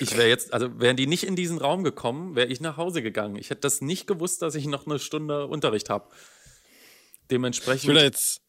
Ich 0.00 0.16
wäre 0.16 0.28
jetzt, 0.28 0.52
also 0.52 0.78
wären 0.80 0.96
die 0.96 1.06
nicht 1.06 1.24
in 1.24 1.36
diesen 1.36 1.58
Raum 1.58 1.84
gekommen, 1.84 2.34
wäre 2.36 2.48
ich 2.48 2.60
nach 2.60 2.76
Hause 2.76 3.02
gegangen. 3.02 3.36
Ich 3.36 3.50
hätte 3.50 3.62
das 3.62 3.80
nicht 3.80 4.06
gewusst, 4.06 4.42
dass 4.42 4.54
ich 4.54 4.66
noch 4.66 4.86
eine 4.86 4.98
Stunde 4.98 5.46
Unterricht 5.46 5.90
habe. 5.90 6.08
Ich 6.12 7.28
Dementsprechend 7.30 7.94
jetzt, 7.94 8.40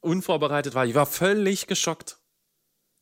unvorbereitet 0.00 0.74
war. 0.74 0.86
Ich 0.86 0.94
war 0.94 1.06
völlig 1.06 1.66
geschockt. 1.66 2.18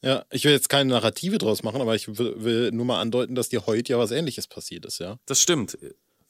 ja, 0.02 0.24
ich 0.30 0.44
will 0.44 0.52
jetzt 0.52 0.68
keine 0.68 0.90
Narrative 0.90 1.38
draus 1.38 1.62
machen, 1.62 1.80
aber 1.80 1.94
ich 1.94 2.08
will, 2.18 2.34
will 2.36 2.70
nur 2.72 2.84
mal 2.84 3.00
andeuten, 3.00 3.34
dass 3.34 3.48
dir 3.48 3.66
heute 3.66 3.92
ja 3.92 3.98
was 3.98 4.10
ähnliches 4.10 4.46
passiert 4.46 4.84
ist, 4.86 4.98
ja. 4.98 5.18
Das 5.26 5.40
stimmt. 5.40 5.78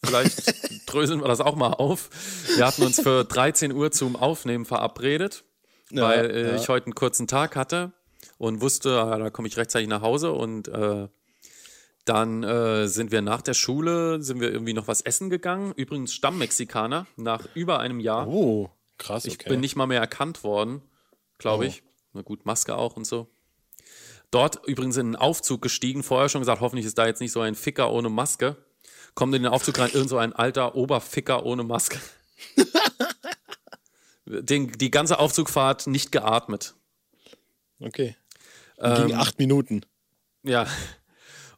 Vielleicht 0.05 0.55
dröseln 0.93 1.21
wir 1.21 1.29
das 1.29 1.41
auch 1.41 1.57
mal 1.57 1.73
auf. 1.73 2.11
Wir 2.57 2.67
hatten 2.67 2.83
uns 2.83 3.01
für 3.01 3.25
13 3.25 3.73
Uhr 3.73 3.91
zum 3.91 4.17
Aufnehmen 4.17 4.65
verabredet, 4.65 5.45
Ja, 5.91 6.03
weil 6.05 6.31
äh, 6.31 6.49
ja. 6.51 6.57
ich 6.57 6.69
heute 6.69 6.87
einen 6.87 6.95
kurzen 6.95 7.27
Tag 7.27 7.57
hatte 7.57 7.93
und 8.39 8.61
wusste, 8.61 9.01
ah, 9.01 9.19
da 9.19 9.31
komme 9.31 9.49
ich 9.49 9.57
rechtzeitig 9.57 9.89
nach 9.89 10.03
Hause 10.03 10.33
und 10.33 10.69
äh, 10.69 11.09
dann 12.05 12.43
äh, 12.43 12.87
sind 12.87 13.13
wir 13.13 13.23
nach 13.23 13.41
der 13.43 13.55
Schule, 13.55 14.23
sind 14.23 14.41
wir 14.41 14.53
irgendwie 14.53 14.75
noch 14.75 14.89
was 14.89 15.01
essen 15.01 15.31
gegangen. 15.31 15.73
Übrigens 15.77 16.13
Stammmexikaner, 16.13 17.07
nach 17.17 17.47
über 17.55 17.81
einem 17.81 18.01
Jahr. 18.01 18.29
Oh, 18.29 18.71
krass, 18.99 19.25
Ich 19.25 19.35
okay. 19.35 19.49
bin 19.49 19.61
nicht 19.61 19.77
mal 19.77 19.87
mehr 19.87 20.01
erkannt 20.01 20.45
worden, 20.45 20.83
glaube 21.39 21.65
Oh. 21.65 21.69
ich. 21.69 21.83
Na 22.13 22.23
gut, 22.23 22.45
Maske 22.47 22.77
auch 22.77 22.97
und 22.97 23.07
so. 23.07 23.29
Dort 24.31 24.67
übrigens 24.67 24.97
in 24.97 25.07
einen 25.07 25.17
Aufzug 25.17 25.63
gestiegen, 25.63 26.03
vorher 26.03 26.29
schon 26.29 26.41
gesagt, 26.41 26.61
hoffentlich 26.61 26.87
ist 26.87 26.99
da 26.99 27.07
jetzt 27.07 27.21
nicht 27.21 27.33
so 27.33 27.41
ein 27.41 27.55
Ficker 27.55 27.91
ohne 27.93 28.09
Maske. 28.09 28.57
Kommt 29.15 29.35
in 29.35 29.43
den 29.45 29.53
Aufzug 29.53 29.79
rein, 29.79 29.91
irgend 29.93 30.11
so 30.11 30.19
ein 30.19 30.33
alter 30.33 30.75
Oberficker 30.75 31.45
ohne 31.47 31.63
Maske. 31.65 31.99
Den, 34.27 34.73
die 34.73 34.91
ganze 34.91 35.19
Aufzugfahrt 35.19 35.87
nicht 35.87 36.11
geatmet. 36.11 36.75
Okay. 37.79 38.17
Ähm, 38.79 39.07
Ging 39.09 39.17
acht 39.17 39.39
Minuten. 39.39 39.85
Ja. 40.43 40.67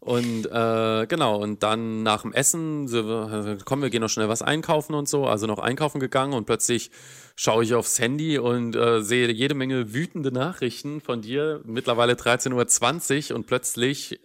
Und 0.07 0.47
äh, 0.47 1.07
genau, 1.09 1.43
und 1.43 1.65
dann 1.65 2.05
nach 2.05 2.23
dem 2.23 2.33
Essen, 2.33 2.87
so, 2.87 3.29
komm, 3.65 3.83
wir 3.83 3.91
gehen 3.91 4.03
noch 4.03 4.09
schnell 4.09 4.29
was 4.29 4.41
einkaufen 4.41 4.95
und 4.95 5.09
so, 5.09 5.27
also 5.27 5.49
noch 5.49 5.59
einkaufen 5.59 5.99
gegangen 5.99 6.33
und 6.33 6.45
plötzlich 6.45 6.93
schaue 7.35 7.65
ich 7.65 7.75
aufs 7.75 7.99
Handy 7.99 8.39
und 8.39 8.77
äh, 8.77 9.03
sehe 9.03 9.29
jede 9.33 9.55
Menge 9.55 9.93
wütende 9.93 10.31
Nachrichten 10.31 11.01
von 11.01 11.23
dir, 11.23 11.61
mittlerweile 11.65 12.13
13.20 12.13 13.31
Uhr 13.31 13.37
und 13.37 13.49
plötzlich 13.49 14.21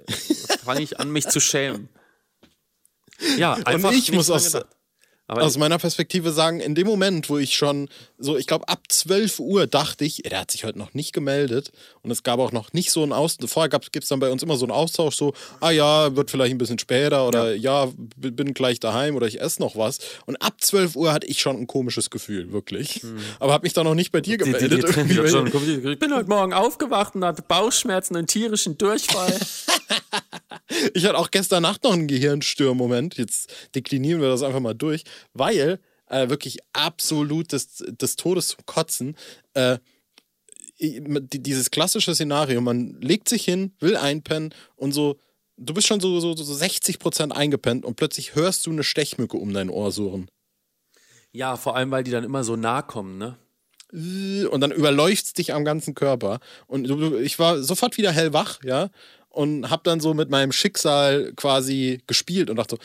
fange 0.63 0.81
ich 0.81 0.99
an, 0.99 1.09
mich 1.09 1.27
zu 1.27 1.39
schämen. 1.39 1.89
Ja, 3.39 3.53
einfach 3.65 3.89
ich 3.89 4.11
nicht 4.11 4.13
muss 4.13 4.27
gedacht. 4.27 4.67
Aber 5.31 5.43
Aus 5.43 5.57
meiner 5.57 5.77
Perspektive 5.77 6.33
sagen, 6.33 6.59
in 6.59 6.75
dem 6.75 6.85
Moment, 6.85 7.29
wo 7.29 7.37
ich 7.37 7.55
schon 7.55 7.87
so, 8.17 8.35
ich 8.35 8.47
glaube, 8.47 8.67
ab 8.67 8.81
12 8.89 9.39
Uhr 9.39 9.65
dachte 9.65 10.03
ich, 10.03 10.17
der 10.23 10.41
hat 10.41 10.51
sich 10.51 10.65
heute 10.65 10.77
noch 10.77 10.93
nicht 10.93 11.13
gemeldet. 11.13 11.71
Und 12.01 12.11
es 12.11 12.23
gab 12.23 12.37
auch 12.39 12.51
noch 12.51 12.73
nicht 12.73 12.91
so 12.91 13.01
einen 13.01 13.13
Austausch. 13.13 13.49
Vorher 13.49 13.69
gibt 13.69 14.03
es 14.03 14.09
dann 14.09 14.19
bei 14.19 14.29
uns 14.29 14.43
immer 14.43 14.57
so 14.57 14.65
einen 14.65 14.73
Austausch, 14.73 15.15
so, 15.15 15.33
ah 15.61 15.71
ja, 15.71 16.13
wird 16.17 16.31
vielleicht 16.31 16.51
ein 16.53 16.57
bisschen 16.57 16.79
später 16.79 17.25
oder 17.29 17.55
ja, 17.55 17.85
b- 18.17 18.31
bin 18.31 18.53
gleich 18.53 18.81
daheim 18.81 19.15
oder 19.15 19.25
ich 19.25 19.39
esse 19.39 19.61
noch 19.61 19.77
was. 19.77 19.99
Und 20.25 20.35
ab 20.41 20.55
12 20.59 20.97
Uhr 20.97 21.13
hatte 21.13 21.27
ich 21.27 21.39
schon 21.39 21.55
ein 21.55 21.65
komisches 21.67 22.09
Gefühl, 22.09 22.51
wirklich. 22.51 22.99
Aber 23.39 23.53
habe 23.53 23.63
mich 23.63 23.71
dann 23.71 23.85
noch 23.85 23.95
nicht 23.95 24.11
bei 24.11 24.19
dir 24.19 24.37
gemeldet. 24.37 24.83
die, 24.97 25.03
die, 25.03 25.81
die, 25.81 25.91
ich 25.93 25.99
bin 25.99 26.13
heute 26.13 26.27
Morgen 26.27 26.51
aufgewacht 26.51 27.15
und 27.15 27.23
hatte 27.23 27.41
Bauchschmerzen 27.41 28.17
und 28.17 28.27
tierischen 28.27 28.77
Durchfall. 28.77 29.39
Ich 30.93 31.05
hatte 31.05 31.17
auch 31.17 31.31
gestern 31.31 31.63
Nacht 31.63 31.83
noch 31.83 31.93
einen 31.93 32.07
Gehirnstörmoment. 32.07 33.17
Jetzt 33.17 33.51
deklinieren 33.75 34.21
wir 34.21 34.29
das 34.29 34.43
einfach 34.43 34.59
mal 34.59 34.73
durch, 34.73 35.03
weil 35.33 35.79
äh, 36.07 36.29
wirklich 36.29 36.59
absolut 36.73 37.51
des, 37.51 37.83
des 37.87 38.15
Todes 38.15 38.49
zum 38.49 38.65
Kotzen. 38.65 39.15
Äh, 39.53 39.77
dieses 40.79 41.69
klassische 41.69 42.15
Szenario, 42.15 42.59
man 42.59 42.99
legt 43.01 43.29
sich 43.29 43.45
hin, 43.45 43.73
will 43.79 43.95
einpennen 43.95 44.51
und 44.75 44.93
so, 44.93 45.19
du 45.57 45.75
bist 45.75 45.87
schon 45.87 45.99
so, 45.99 46.19
so, 46.19 46.35
so 46.35 46.53
60% 46.53 47.31
eingepennt 47.31 47.85
und 47.85 47.95
plötzlich 47.95 48.33
hörst 48.33 48.65
du 48.65 48.71
eine 48.71 48.83
Stechmücke 48.83 49.37
um 49.37 49.53
dein 49.53 49.69
Ohr 49.69 49.91
surren. 49.91 50.29
Ja, 51.33 51.55
vor 51.55 51.75
allem, 51.75 51.91
weil 51.91 52.03
die 52.03 52.11
dann 52.11 52.23
immer 52.23 52.43
so 52.43 52.55
nah 52.55 52.81
kommen, 52.81 53.19
ne? 53.19 53.37
und 53.93 54.61
dann 54.61 54.71
überläuft's 54.71 55.33
dich 55.33 55.53
am 55.53 55.65
ganzen 55.65 55.93
Körper. 55.93 56.39
Und 56.67 56.89
ich 57.21 57.39
war 57.39 57.61
sofort 57.61 57.97
wieder 57.97 58.11
hellwach, 58.11 58.59
ja, 58.63 58.89
und 59.31 59.69
hab 59.69 59.83
dann 59.83 59.99
so 59.99 60.13
mit 60.13 60.29
meinem 60.29 60.51
Schicksal 60.51 61.33
quasi 61.35 62.01
gespielt 62.07 62.49
und 62.49 62.57
dachte 62.57 62.75
so, 62.75 62.81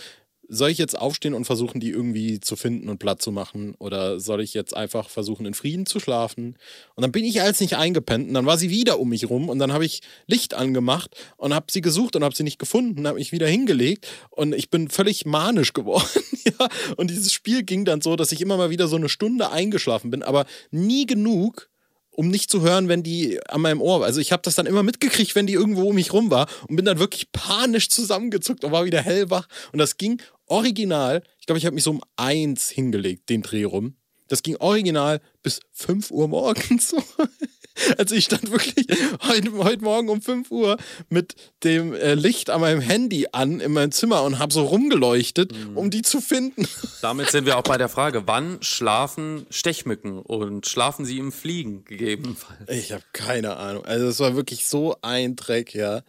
soll 0.49 0.71
ich 0.71 0.79
jetzt 0.79 0.99
aufstehen 0.99 1.35
und 1.35 1.45
versuchen, 1.45 1.81
die 1.81 1.91
irgendwie 1.91 2.41
zu 2.41 2.57
finden 2.57 2.89
und 2.89 2.99
platt 2.99 3.21
zu 3.21 3.33
machen? 3.33 3.75
Oder 3.79 4.21
soll 4.21 4.41
ich 4.41 4.55
jetzt 4.55 4.77
einfach 4.77 5.09
versuchen, 5.09 5.47
in 5.47 5.55
Frieden 5.55 5.87
zu 5.87 5.99
schlafen? 5.99 6.57
Und 6.95 7.03
dann 7.03 7.13
bin 7.13 7.25
ich 7.25 7.43
als 7.43 7.61
nicht 7.61 7.77
eingepennt 7.77 8.29
und 8.29 8.35
dann 8.35 8.47
war 8.47 8.59
sie 8.59 8.71
wieder 8.71 9.01
um 9.01 9.09
mich 9.09 9.29
rum 9.29 9.49
und 9.49 9.59
dann 9.59 9.73
habe 9.73 9.85
ich 9.85 10.03
Licht 10.27 10.55
angemacht 10.55 11.17
und 11.37 11.55
habe 11.55 11.67
sie 11.71 11.81
gesucht 11.81 12.17
und 12.17 12.25
habe 12.25 12.35
sie 12.35 12.45
nicht 12.45 12.59
gefunden, 12.59 13.07
habe 13.07 13.19
mich 13.19 13.33
wieder 13.33 13.49
hingelegt 13.49 14.07
und 14.31 14.55
ich 14.55 14.71
bin 14.71 14.89
völlig 14.89 15.27
manisch 15.27 15.73
geworden. 15.73 16.07
ja? 16.45 16.69
Und 16.97 17.11
dieses 17.11 17.33
Spiel 17.33 17.63
ging 17.63 17.85
dann 17.85 18.01
so, 18.01 18.17
dass 18.17 18.33
ich 18.33 18.41
immer 18.41 18.57
mal 18.57 18.71
wieder 18.71 18.89
so 18.89 18.97
eine 18.97 19.09
Stunde 19.09 19.51
eingeschlafen 19.51 20.11
bin, 20.11 20.23
aber 20.23 20.47
nie 20.71 21.07
genug, 21.07 21.69
um 22.17 22.29
nicht 22.29 22.51
zu 22.51 22.63
hören, 22.63 22.89
wenn 22.89 23.03
die 23.03 23.39
an 23.49 23.61
meinem 23.61 23.81
Ohr 23.81 24.01
war. 24.01 24.07
Also 24.07 24.21
ich 24.21 24.33
habe 24.33 24.43
das 24.43 24.55
dann 24.55 24.67
immer 24.67 24.83
mitgekriegt, 24.83 25.35
wenn 25.35 25.47
die 25.47 25.53
irgendwo 25.53 25.89
um 25.89 25.95
mich 25.95 26.13
rum 26.13 26.31
war 26.31 26.49
und 26.69 26.77
bin 26.77 26.85
dann 26.85 26.99
wirklich 26.99 27.31
panisch 27.31 27.89
zusammengezuckt 27.89 28.65
und 28.65 28.73
war 28.73 28.85
wieder 28.85 29.03
hellwach. 29.03 29.47
Und 29.73 29.79
das 29.79 29.97
ging 29.97 30.21
original, 30.47 31.23
ich 31.39 31.47
glaube, 31.47 31.59
ich 31.59 31.67
habe 31.67 31.75
mich 31.75 31.85
so 31.85 31.91
um 31.91 32.03
eins 32.17 32.71
hingelegt, 32.71 33.29
den 33.29 33.43
Dreh 33.43 33.65
rum. 33.65 33.97
Das 34.29 34.43
ging 34.43 34.57
original 34.57 35.21
bis 35.43 35.61
5 35.73 36.11
Uhr 36.11 36.27
morgens. 36.27 36.95
Also 37.99 38.15
ich 38.15 38.25
stand 38.25 38.51
wirklich 38.51 38.87
heute, 39.23 39.53
heute 39.59 39.83
Morgen 39.83 40.09
um 40.09 40.23
5 40.23 40.51
Uhr 40.51 40.77
mit 41.09 41.35
dem 41.65 41.95
äh, 41.95 42.15
Licht 42.15 42.51
an 42.51 42.61
meinem 42.61 42.81
Handy 42.81 43.27
an 43.33 43.61
in 43.61 43.73
meinem 43.73 43.93
Zimmer 43.93 44.23
und 44.23 44.39
habe 44.39 44.53
so 44.53 44.65
rumgeleuchtet, 44.65 45.53
mhm. 45.53 45.77
um 45.77 45.91
die 45.91 46.03
zu 46.03 46.21
finden. 46.21 46.67
Damit 47.03 47.31
sind 47.31 47.47
wir 47.47 47.59
auch 47.59 47.62
bei 47.62 47.79
der 47.79 47.89
Frage, 47.89 48.27
wann 48.27 48.62
schlafen 48.62 49.47
Stechmücken 49.51 50.19
und 50.19 50.67
schlafen 50.67 51.05
sie 51.05 51.19
im 51.19 51.33
Fliegen 51.33 51.85
gegebenenfalls? 51.85 52.69
Ich 52.69 52.93
habe 52.93 53.05
keine 53.12 53.57
Ahnung. 53.57 53.85
Also 53.85 54.07
es 54.07 54.21
war 54.21 54.37
wirklich 54.37 54.67
so 54.67 54.97
ein 55.03 55.37
Dreck, 55.37 55.75
ja. 55.75 56.03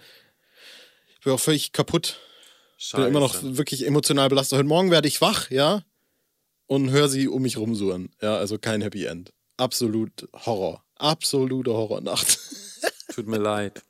Ich 1.16 1.24
bin 1.24 1.34
auch 1.34 1.40
völlig 1.40 1.74
kaputt. 1.74 2.20
Scheiße. 2.78 3.04
Bin 3.04 3.12
immer 3.12 3.20
noch 3.20 3.36
wirklich 3.42 3.86
emotional 3.86 4.30
belastet. 4.30 4.58
Heute 4.58 4.68
Morgen 4.68 4.92
werde 4.92 5.08
ich 5.08 5.20
wach, 5.20 5.50
ja, 5.50 5.82
und 6.68 6.92
höre 6.92 7.10
sie 7.10 7.28
um 7.28 7.42
mich 7.42 7.58
rumsuren. 7.58 8.10
Ja, 8.22 8.38
also 8.38 8.58
kein 8.58 8.82
Happy 8.82 9.06
End. 9.06 9.34
Absolut 9.58 10.30
Horror 10.46 10.87
absolute 11.00 11.72
Horrornacht. 11.72 12.40
Tut 13.14 13.28
mir 13.28 13.38
leid. 13.38 13.84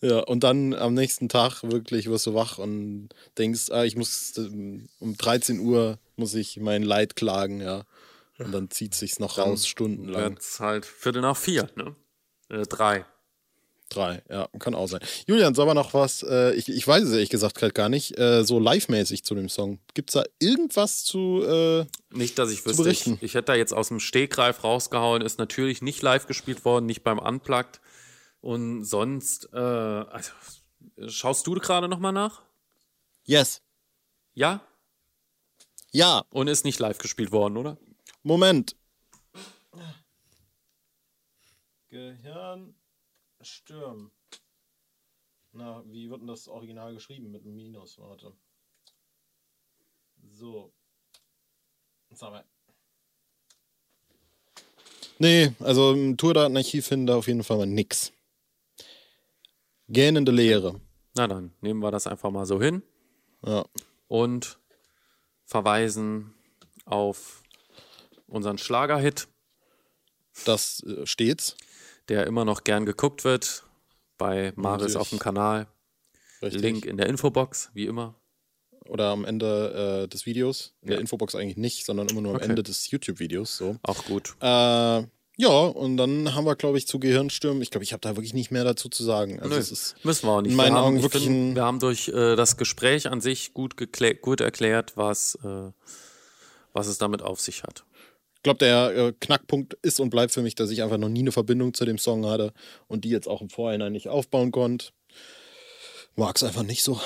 Ja, 0.00 0.20
und 0.20 0.42
dann 0.42 0.74
am 0.74 0.94
nächsten 0.94 1.28
Tag 1.28 1.62
wirklich 1.62 2.08
wirst 2.08 2.26
du 2.26 2.34
wach 2.34 2.58
und 2.58 3.10
denkst, 3.38 3.70
ah, 3.70 3.84
ich 3.84 3.96
muss 3.96 4.36
ähm, 4.38 4.88
um 4.98 5.16
13 5.16 5.60
Uhr 5.60 5.98
muss 6.16 6.34
ich 6.34 6.58
mein 6.58 6.82
Leid 6.82 7.16
klagen, 7.16 7.60
ja. 7.60 7.84
Und 8.38 8.52
dann 8.52 8.70
zieht 8.70 8.94
sich's 8.94 9.18
noch 9.18 9.36
dann 9.36 9.50
raus, 9.50 9.66
stundenlang. 9.66 10.32
Wird's 10.32 10.60
halt 10.60 10.86
Viertel 10.86 11.20
nach 11.22 11.36
vier, 11.36 11.68
ne? 11.76 11.94
Äh, 12.48 12.62
drei. 12.62 13.04
Drei, 13.90 14.22
ja, 14.30 14.48
kann 14.60 14.76
auch 14.76 14.86
sein. 14.86 15.00
Julian, 15.26 15.52
sag 15.56 15.66
mal 15.66 15.74
noch 15.74 15.94
was, 15.94 16.22
äh, 16.22 16.54
ich, 16.54 16.68
ich 16.68 16.86
weiß 16.86 17.02
es 17.02 17.12
ehrlich 17.12 17.28
gesagt 17.28 17.56
gerade 17.56 17.72
gar 17.72 17.88
nicht, 17.88 18.16
äh, 18.16 18.44
so 18.44 18.60
live-mäßig 18.60 19.24
zu 19.24 19.34
dem 19.34 19.48
Song. 19.48 19.80
Gibt 19.94 20.10
es 20.10 20.14
da 20.14 20.22
irgendwas 20.38 21.02
zu 21.02 21.42
äh, 21.42 21.86
Nicht, 22.10 22.38
dass 22.38 22.52
ich 22.52 22.64
wüsste. 22.64 22.88
Ich, 22.88 23.20
ich 23.20 23.34
hätte 23.34 23.46
da 23.46 23.54
jetzt 23.56 23.74
aus 23.74 23.88
dem 23.88 23.98
Stegreif 23.98 24.62
rausgehauen, 24.62 25.22
ist 25.22 25.40
natürlich 25.40 25.82
nicht 25.82 26.02
live 26.02 26.28
gespielt 26.28 26.64
worden, 26.64 26.86
nicht 26.86 27.02
beim 27.02 27.18
Unplugged. 27.18 27.80
Und 28.40 28.84
sonst, 28.84 29.48
äh, 29.52 29.58
also, 29.58 30.30
schaust 31.08 31.48
du 31.48 31.54
gerade 31.54 31.88
nochmal 31.88 32.12
nach? 32.12 32.42
Yes. 33.24 33.60
Ja? 34.34 34.60
Ja. 35.90 36.22
Und 36.30 36.46
ist 36.46 36.64
nicht 36.64 36.78
live 36.78 36.98
gespielt 36.98 37.32
worden, 37.32 37.56
oder? 37.56 37.76
Moment. 38.22 38.76
Gehirn 41.88 42.76
Stürm. 43.42 44.10
Na, 45.52 45.82
wie 45.86 46.10
wird 46.10 46.20
denn 46.20 46.28
das 46.28 46.48
Original 46.48 46.94
geschrieben 46.94 47.30
mit 47.30 47.42
einem 47.42 47.56
Minus? 47.56 47.98
Warte. 47.98 48.32
So. 50.32 50.72
Jetzt 52.08 52.22
haben 52.22 52.34
wir. 52.34 52.44
Nee, 55.18 55.52
also 55.58 55.92
im 55.92 56.16
Tourdatenarchiv 56.16 56.86
finden 56.86 57.06
da 57.06 57.16
auf 57.16 57.26
jeden 57.26 57.44
Fall 57.44 57.58
mal 57.58 57.66
nix. 57.66 58.12
Gähnende 59.88 60.32
Leere. 60.32 60.80
Na 61.14 61.26
dann, 61.26 61.52
nehmen 61.60 61.80
wir 61.80 61.90
das 61.90 62.06
einfach 62.06 62.30
mal 62.30 62.46
so 62.46 62.60
hin. 62.60 62.82
Ja. 63.44 63.64
Und 64.08 64.58
verweisen 65.44 66.34
auf 66.84 67.42
unseren 68.28 68.58
Schlagerhit. 68.58 69.28
Das 70.44 70.82
äh, 70.84 71.06
steht's 71.06 71.56
der 72.10 72.26
immer 72.26 72.44
noch 72.44 72.64
gern 72.64 72.84
geguckt 72.84 73.24
wird 73.24 73.64
bei 74.18 74.52
Maris 74.56 74.96
auf 74.96 75.08
dem 75.08 75.18
Kanal. 75.18 75.66
Richtig. 76.42 76.60
Link 76.60 76.84
in 76.84 76.96
der 76.96 77.06
Infobox, 77.06 77.70
wie 77.72 77.86
immer. 77.86 78.14
Oder 78.86 79.10
am 79.10 79.24
Ende 79.24 80.02
äh, 80.04 80.08
des 80.08 80.26
Videos. 80.26 80.74
In 80.82 80.88
ja. 80.88 80.94
der 80.94 81.00
Infobox 81.00 81.34
eigentlich 81.34 81.56
nicht, 81.56 81.86
sondern 81.86 82.08
immer 82.08 82.20
nur 82.20 82.32
am 82.32 82.36
okay. 82.36 82.48
Ende 82.48 82.62
des 82.62 82.90
YouTube-Videos. 82.90 83.56
So. 83.56 83.76
Auch 83.82 84.04
gut. 84.04 84.34
Äh, 84.40 85.04
ja, 85.36 85.48
und 85.48 85.96
dann 85.96 86.34
haben 86.34 86.44
wir, 86.44 86.56
glaube 86.56 86.76
ich, 86.76 86.86
zu 86.86 86.98
Gehirnstürmen. 86.98 87.62
Ich 87.62 87.70
glaube, 87.70 87.84
ich 87.84 87.92
habe 87.92 88.00
da 88.00 88.16
wirklich 88.16 88.34
nicht 88.34 88.50
mehr 88.50 88.64
dazu 88.64 88.88
zu 88.88 89.04
sagen. 89.04 89.40
Also 89.40 89.54
Nö, 89.54 89.62
müssen 90.02 90.26
wir 90.26 90.32
auch 90.32 90.42
nicht. 90.42 90.50
In 90.50 90.56
meinen 90.56 90.74
wir 90.74 90.82
Augen 90.82 90.96
haben, 90.96 91.02
wirklich 91.02 91.24
find, 91.24 91.54
wir 91.54 91.64
haben 91.64 91.78
durch 91.78 92.08
äh, 92.08 92.36
das 92.36 92.56
Gespräch 92.56 93.08
an 93.08 93.20
sich 93.20 93.54
gut, 93.54 93.76
gut 94.20 94.40
erklärt, 94.40 94.96
was, 94.96 95.38
äh, 95.44 95.70
was 96.72 96.88
es 96.88 96.98
damit 96.98 97.22
auf 97.22 97.40
sich 97.40 97.62
hat. 97.62 97.84
Ich 98.40 98.42
glaube, 98.44 98.56
der 98.56 98.96
äh, 98.96 99.12
Knackpunkt 99.20 99.74
ist 99.82 100.00
und 100.00 100.08
bleibt 100.08 100.32
für 100.32 100.40
mich, 100.40 100.54
dass 100.54 100.70
ich 100.70 100.82
einfach 100.82 100.96
noch 100.96 101.10
nie 101.10 101.20
eine 101.20 101.30
Verbindung 101.30 101.74
zu 101.74 101.84
dem 101.84 101.98
Song 101.98 102.24
hatte 102.24 102.54
und 102.88 103.04
die 103.04 103.10
jetzt 103.10 103.28
auch 103.28 103.42
im 103.42 103.50
Vorhinein 103.50 103.92
nicht 103.92 104.08
aufbauen 104.08 104.50
konnte. 104.50 104.92
Mag 106.16 106.36
es 106.36 106.42
einfach 106.42 106.62
nicht 106.62 106.82
so. 106.82 106.98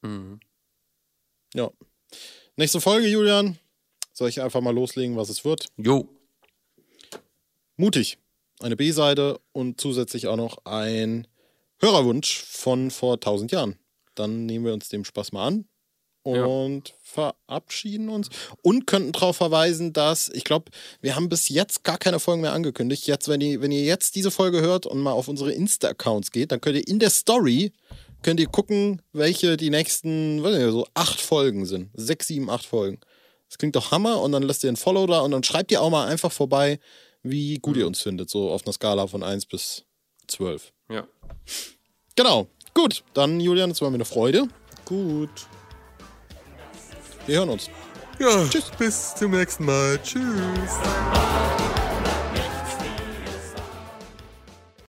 Mhm. 0.00 0.40
Ja. 1.52 1.70
Nächste 2.56 2.80
Folge, 2.80 3.06
Julian. 3.06 3.58
Soll 4.14 4.30
ich 4.30 4.40
einfach 4.40 4.62
mal 4.62 4.74
loslegen, 4.74 5.14
was 5.18 5.28
es 5.28 5.44
wird? 5.44 5.66
Jo. 5.76 6.08
Mutig. 7.76 8.16
Eine 8.60 8.76
B-Seite 8.76 9.38
und 9.52 9.78
zusätzlich 9.78 10.26
auch 10.26 10.36
noch 10.36 10.64
ein 10.64 11.28
Hörerwunsch 11.80 12.44
von 12.44 12.90
vor 12.90 13.16
1000 13.16 13.52
Jahren. 13.52 13.78
Dann 14.14 14.46
nehmen 14.46 14.64
wir 14.64 14.72
uns 14.72 14.88
dem 14.88 15.04
Spaß 15.04 15.32
mal 15.32 15.46
an 15.48 15.68
und 16.22 16.88
ja. 16.88 16.94
verabschieden 17.02 18.08
uns. 18.08 18.28
Und 18.62 18.86
könnten 18.86 19.12
darauf 19.12 19.36
verweisen, 19.36 19.92
dass, 19.92 20.28
ich 20.28 20.44
glaube, 20.44 20.70
wir 21.00 21.16
haben 21.16 21.28
bis 21.28 21.48
jetzt 21.48 21.84
gar 21.84 21.98
keine 21.98 22.20
Folgen 22.20 22.42
mehr 22.42 22.52
angekündigt. 22.52 23.06
Jetzt, 23.06 23.28
wenn 23.28 23.40
ihr, 23.40 23.60
wenn 23.60 23.72
ihr 23.72 23.84
jetzt 23.84 24.14
diese 24.14 24.30
Folge 24.30 24.60
hört 24.60 24.86
und 24.86 25.00
mal 25.00 25.12
auf 25.12 25.28
unsere 25.28 25.52
Insta-Accounts 25.52 26.30
geht, 26.30 26.52
dann 26.52 26.60
könnt 26.60 26.76
ihr 26.76 26.86
in 26.86 26.98
der 26.98 27.10
Story 27.10 27.72
könnt 28.22 28.40
ihr 28.40 28.48
gucken, 28.48 29.02
welche 29.12 29.56
die 29.56 29.70
nächsten, 29.70 30.42
weiß 30.42 30.56
nicht, 30.56 30.72
so 30.72 30.86
acht 30.94 31.20
Folgen 31.20 31.66
sind. 31.66 31.90
Sechs, 31.94 32.26
sieben, 32.26 32.50
acht 32.50 32.66
Folgen. 32.66 32.98
Das 33.48 33.58
klingt 33.58 33.76
doch 33.76 33.90
Hammer 33.90 34.20
und 34.20 34.32
dann 34.32 34.42
lasst 34.42 34.64
ihr 34.64 34.70
ein 34.70 34.76
Follow 34.76 35.06
da 35.06 35.20
und 35.20 35.30
dann 35.30 35.44
schreibt 35.44 35.70
ihr 35.70 35.80
auch 35.80 35.90
mal 35.90 36.06
einfach 36.06 36.32
vorbei, 36.32 36.78
wie 37.22 37.58
gut 37.58 37.76
ihr 37.76 37.86
uns 37.86 38.00
findet, 38.00 38.30
so 38.30 38.50
auf 38.50 38.64
einer 38.64 38.72
Skala 38.72 39.06
von 39.06 39.22
1 39.22 39.46
bis 39.46 39.84
12. 40.28 40.72
Ja. 40.90 41.06
Genau. 42.16 42.48
Gut, 42.74 43.02
dann 43.14 43.40
Julian, 43.40 43.70
es 43.70 43.80
war 43.80 43.90
mir 43.90 43.96
eine 43.96 44.04
Freude. 44.04 44.48
Gut. 44.84 45.30
Wir 47.28 47.40
hören 47.40 47.50
uns. 47.50 47.68
Ja, 48.18 48.48
Tschüss. 48.48 48.70
Bis 48.78 49.14
zum 49.14 49.32
nächsten 49.32 49.66
Mal. 49.66 50.00
Tschüss. 50.02 50.22